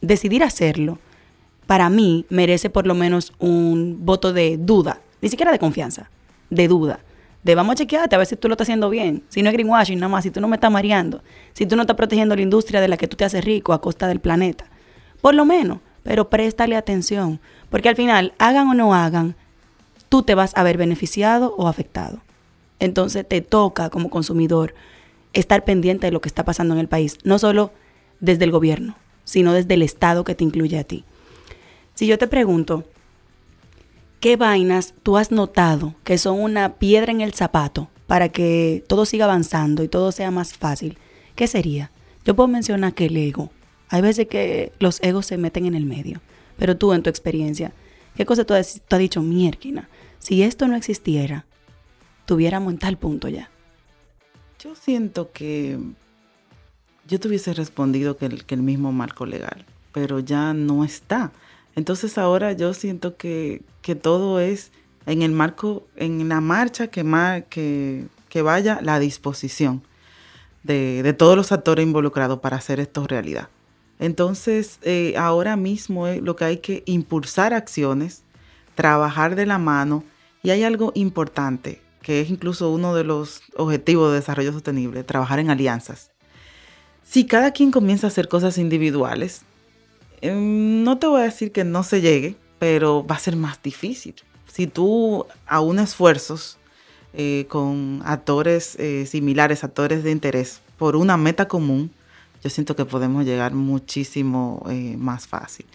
[0.01, 0.97] Decidir hacerlo,
[1.67, 6.09] para mí, merece por lo menos un voto de duda, ni siquiera de confianza,
[6.49, 6.99] de duda
[7.43, 9.23] de vamos a chequearte a ver si tú lo estás haciendo bien.
[9.29, 11.21] Si no es greenwashing nada más, si tú no me estás mareando,
[11.53, 13.81] si tú no estás protegiendo la industria de la que tú te haces rico a
[13.81, 14.65] costa del planeta.
[15.21, 19.35] Por lo menos, pero préstale atención, porque al final, hagan o no hagan,
[20.09, 22.21] tú te vas a ver beneficiado o afectado.
[22.79, 24.73] Entonces te toca como consumidor
[25.33, 27.71] estar pendiente de lo que está pasando en el país, no solo
[28.19, 31.03] desde el gobierno, sino desde el Estado que te incluye a ti.
[31.93, 32.85] Si yo te pregunto,
[34.19, 39.05] ¿qué vainas tú has notado que son una piedra en el zapato para que todo
[39.05, 40.97] siga avanzando y todo sea más fácil?
[41.35, 41.91] ¿Qué sería?
[42.25, 43.51] Yo puedo mencionar que el ego.
[43.89, 46.21] Hay veces que los egos se meten en el medio.
[46.57, 47.71] Pero tú, en tu experiencia,
[48.15, 49.89] ¿qué cosa tú has, dicho, Mierkina?
[50.19, 51.45] Si esto no existiera,
[52.25, 53.49] tuviéramos en tal punto ya?
[54.61, 55.79] Yo siento que
[57.07, 61.31] yo te hubiese respondido que el mismo marco legal, pero ya no está.
[61.75, 64.71] Entonces ahora yo siento que, que todo es
[65.05, 67.03] en el marco, en la marcha que,
[67.49, 69.81] que, que vaya la disposición
[70.63, 73.49] de, de, todos los actores involucrados para hacer esto realidad.
[73.99, 78.23] Entonces, eh, ahora mismo es lo que hay que impulsar acciones,
[78.75, 80.03] trabajar de la mano
[80.41, 85.39] y hay algo importante, que es incluso uno de los objetivos de desarrollo sostenible, trabajar
[85.39, 86.11] en alianzas.
[87.03, 89.41] Si cada quien comienza a hacer cosas individuales,
[90.21, 93.61] em, no te voy a decir que no se llegue, pero va a ser más
[93.61, 94.15] difícil.
[94.51, 96.57] Si tú aunas esfuerzos
[97.13, 101.91] eh, con actores eh, similares, actores de interés, por una meta común,
[102.43, 105.65] yo siento que podemos llegar muchísimo eh, más fácil.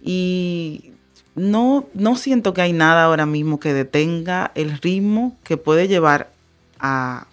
[0.00, 0.92] Y
[1.34, 6.30] no, no siento que hay nada ahora mismo que detenga el ritmo que puede llevar
[6.78, 7.26] a,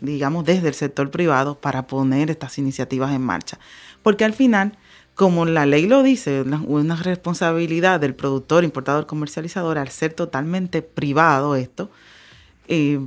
[0.00, 3.58] digamos, desde el sector privado para poner estas iniciativas en marcha.
[4.02, 4.76] Porque al final,
[5.16, 11.56] como la ley lo dice, una, responsabilidad del productor, importador, comercializador, al ser totalmente privado
[11.56, 11.90] esto,
[12.68, 13.00] eh,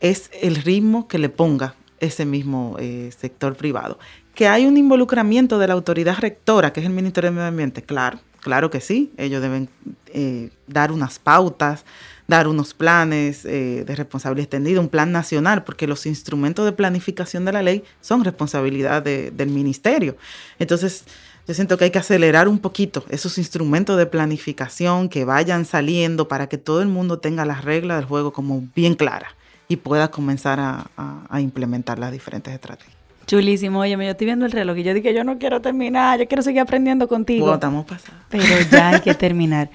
[0.00, 3.98] es el ritmo que le ponga ese mismo eh, sector privado.
[4.34, 7.82] Que hay un involucramiento de la autoridad rectora, que es el Ministerio de Medio Ambiente,
[7.82, 9.68] claro, claro que sí, ellos deben
[10.06, 11.84] eh, dar unas pautas,
[12.28, 17.52] dar unos planes de responsabilidad extendida, un plan nacional, porque los instrumentos de planificación de
[17.52, 20.16] la ley son responsabilidad del ministerio.
[20.58, 21.04] Entonces,
[21.46, 26.28] yo siento que hay que acelerar un poquito esos instrumentos de planificación que vayan saliendo
[26.28, 29.32] para que todo el mundo tenga las reglas del juego como bien claras
[29.68, 32.96] y pueda comenzar a, implementar las diferentes estrategias.
[33.26, 36.26] Chulísimo, oye, yo estoy viendo el reloj y yo dije, yo no quiero terminar, yo
[36.26, 37.54] quiero seguir aprendiendo contigo.
[37.54, 38.20] estamos pasados.
[38.28, 39.70] Pero ya hay que terminar.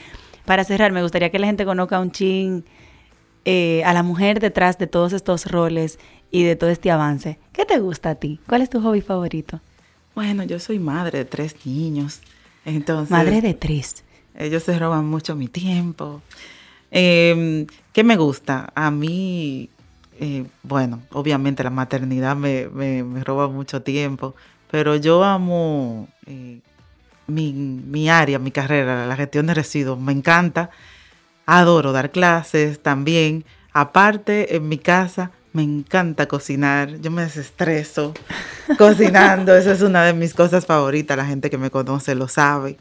[0.46, 2.66] Para cerrar, me gustaría que la gente conozca un chin
[3.46, 6.00] eh, a la mujer detrás de todos estos roles
[6.30, 7.40] y de todo este avance.
[7.52, 8.40] ¿Qué te gusta a ti?
[8.48, 9.62] ¿Cuál es tu hobby favorito?
[10.18, 12.22] Bueno, yo soy madre de tres niños.
[12.66, 14.04] Entonces, madre de tres.
[14.34, 16.24] Ellos se roban mucho mi tiempo.
[16.90, 18.72] Eh, ¿Qué me gusta?
[18.74, 19.70] A mí,
[20.20, 24.34] eh, bueno, obviamente la maternidad me, me, roba mucho tiempo,
[24.72, 26.62] pero yo amo eh,
[27.28, 30.00] mi, mi área, mi carrera, la gestión de residuos.
[30.00, 30.72] Me encanta.
[31.46, 33.46] Adoro dar clases también.
[33.72, 38.14] Aparte, en mi casa me encanta cocinar, yo me desestreso
[38.78, 42.78] cocinando, esa es una de mis cosas favoritas, la gente que me conoce lo sabe.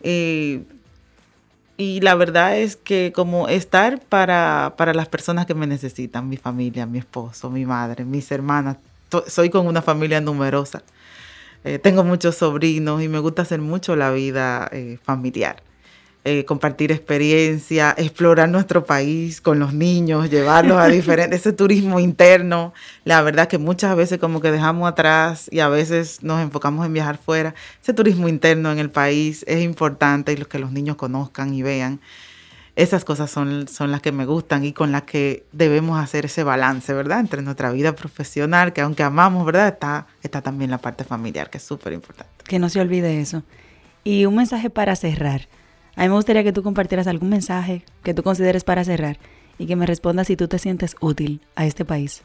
[0.00, 0.60] y
[2.02, 6.86] la verdad es que como estar para, para, las personas que me necesitan, mi familia,
[6.86, 8.76] mi esposo, mi madre, mis hermanas,
[9.26, 10.84] soy con una familia numerosa,
[11.64, 15.64] eh, tengo muchos sobrinos y me gusta hacer mucho la vida eh, familiar.
[16.22, 22.74] Eh, compartir experiencia, explorar nuestro país con los niños, llevarlos a diferentes, ese turismo interno.
[23.04, 26.92] La verdad que muchas veces como que dejamos atrás y a veces nos enfocamos en
[26.92, 27.54] viajar fuera.
[27.82, 31.62] Ese turismo interno en el país es importante y lo que los niños conozcan y
[31.62, 32.00] vean.
[32.76, 36.44] Esas cosas son, son las que me gustan y con las que debemos hacer ese
[36.44, 37.20] balance, ¿verdad?
[37.20, 39.68] Entre nuestra vida profesional, que aunque amamos, ¿verdad?
[39.68, 42.44] Está, está también la parte familiar, que es súper importante.
[42.44, 43.42] Que no se olvide eso.
[44.04, 45.48] Y un mensaje para cerrar
[46.00, 49.18] a mí me gustaría que tú compartieras algún mensaje que tú consideres para cerrar
[49.58, 52.22] y que me respondas si tú te sientes útil a este país.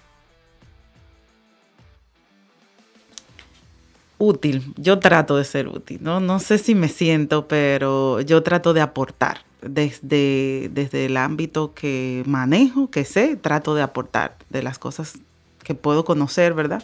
[4.18, 6.22] Útil, yo trato de ser útil, ¿no?
[6.22, 12.24] No sé si me siento, pero yo trato de aportar desde, desde el ámbito que
[12.26, 15.20] manejo, que sé, trato de aportar de las cosas
[15.64, 16.82] que puedo conocer, ¿verdad?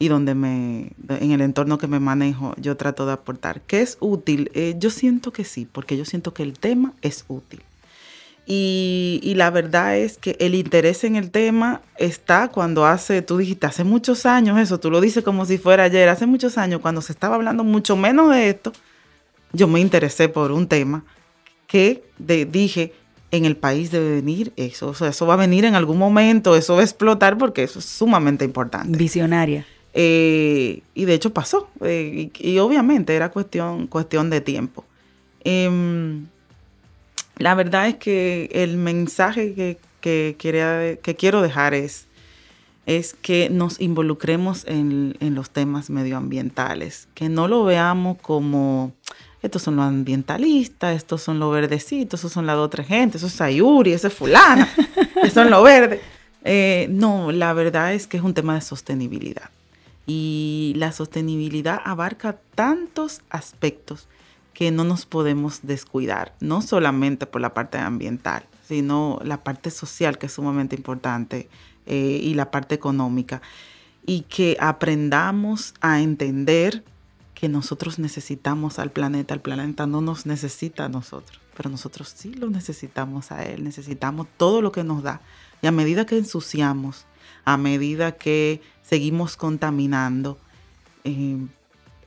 [0.00, 3.60] Y donde me, en el entorno que me manejo, yo trato de aportar.
[3.60, 4.50] ¿Qué es útil?
[4.54, 7.62] Eh, yo siento que sí, porque yo siento que el tema es útil.
[8.46, 13.36] Y, y, la verdad es que el interés en el tema está cuando hace, tú
[13.36, 16.80] dijiste, hace muchos años eso, tú lo dices como si fuera ayer, hace muchos años,
[16.80, 18.72] cuando se estaba hablando mucho menos de esto,
[19.52, 21.04] yo me interesé por un tema
[21.66, 22.94] que dije,
[23.30, 26.56] en el país debe venir eso, o sea, eso va a venir en algún momento,
[26.56, 28.96] eso va a explotar porque eso es sumamente importante.
[28.96, 29.66] Visionaria.
[29.94, 31.68] Eh, y de hecho pasó.
[31.82, 34.84] Eh, y, obviamente era cuestión, cuestión de tiempo.
[35.44, 36.26] Em,
[37.38, 40.36] la verdad es que el mensaje que, que,
[41.02, 42.06] que quiero dejar es,
[42.86, 48.92] es que nos involucremos en, en, los temas medioambientales, que no lo veamos como
[49.42, 53.32] estos son los ambientalistas, estos son los verdecitos, esos son la otra gente, eso es
[53.32, 54.68] Sayuri, eso es fulana,
[55.16, 56.00] esos son los verdes.
[56.44, 59.50] Eh, no, la verdad es que es un tema de sostenibilidad.
[60.12, 64.08] Y la sostenibilidad abarca tantos aspectos
[64.52, 70.18] que no nos podemos descuidar, no solamente por la parte ambiental, sino la parte social
[70.18, 71.48] que es sumamente importante
[71.86, 73.40] eh, y la parte económica.
[74.04, 76.82] Y que aprendamos a entender
[77.34, 82.34] que nosotros necesitamos al planeta, el planeta no nos necesita a nosotros, pero nosotros sí
[82.34, 85.20] lo necesitamos a él, necesitamos todo lo que nos da.
[85.62, 87.06] Y a medida que ensuciamos,
[87.44, 90.36] a medida que seguimos contaminando,
[91.04, 91.38] eh,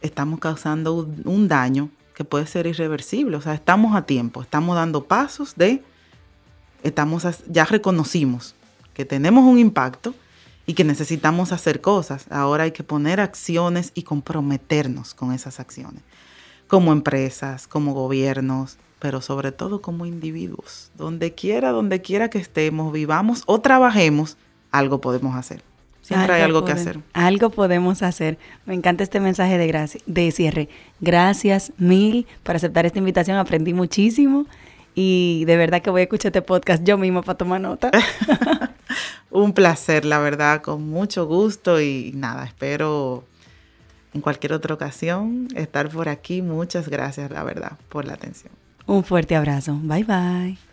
[0.01, 3.37] estamos causando un, daño que puede ser irreversible.
[3.37, 5.81] O sea, estamos a tiempo, estamos dando pasos de,
[6.83, 8.53] estamos, ya reconocimos
[8.93, 10.13] que tenemos un impacto
[10.65, 12.25] y que necesitamos hacer cosas.
[12.29, 16.03] Ahora hay que poner acciones y comprometernos con esas acciones,
[16.67, 20.91] como empresas, como gobiernos, pero sobre todo como individuos.
[20.97, 24.35] Donde quiera, donde quiera que estemos, vivamos o trabajemos,
[24.69, 25.63] algo podemos hacer.
[26.03, 26.99] Siempre hay algo que hacer.
[27.13, 28.37] Algo podemos hacer.
[28.65, 30.67] Me encanta este mensaje de, de cierre.
[30.99, 33.37] Gracias mil por aceptar esta invitación.
[33.37, 34.45] Aprendí muchísimo
[34.95, 37.89] y de verdad que voy a escuchar este podcast yo mismo para tomar nota.
[39.31, 43.23] Un placer, la verdad, con mucho gusto y nada, espero
[44.13, 46.41] en cualquier otra ocasión estar por aquí.
[46.41, 48.51] Muchas gracias, la verdad, por la atención.
[48.85, 49.79] Un fuerte abrazo.
[49.81, 50.72] Bye bye.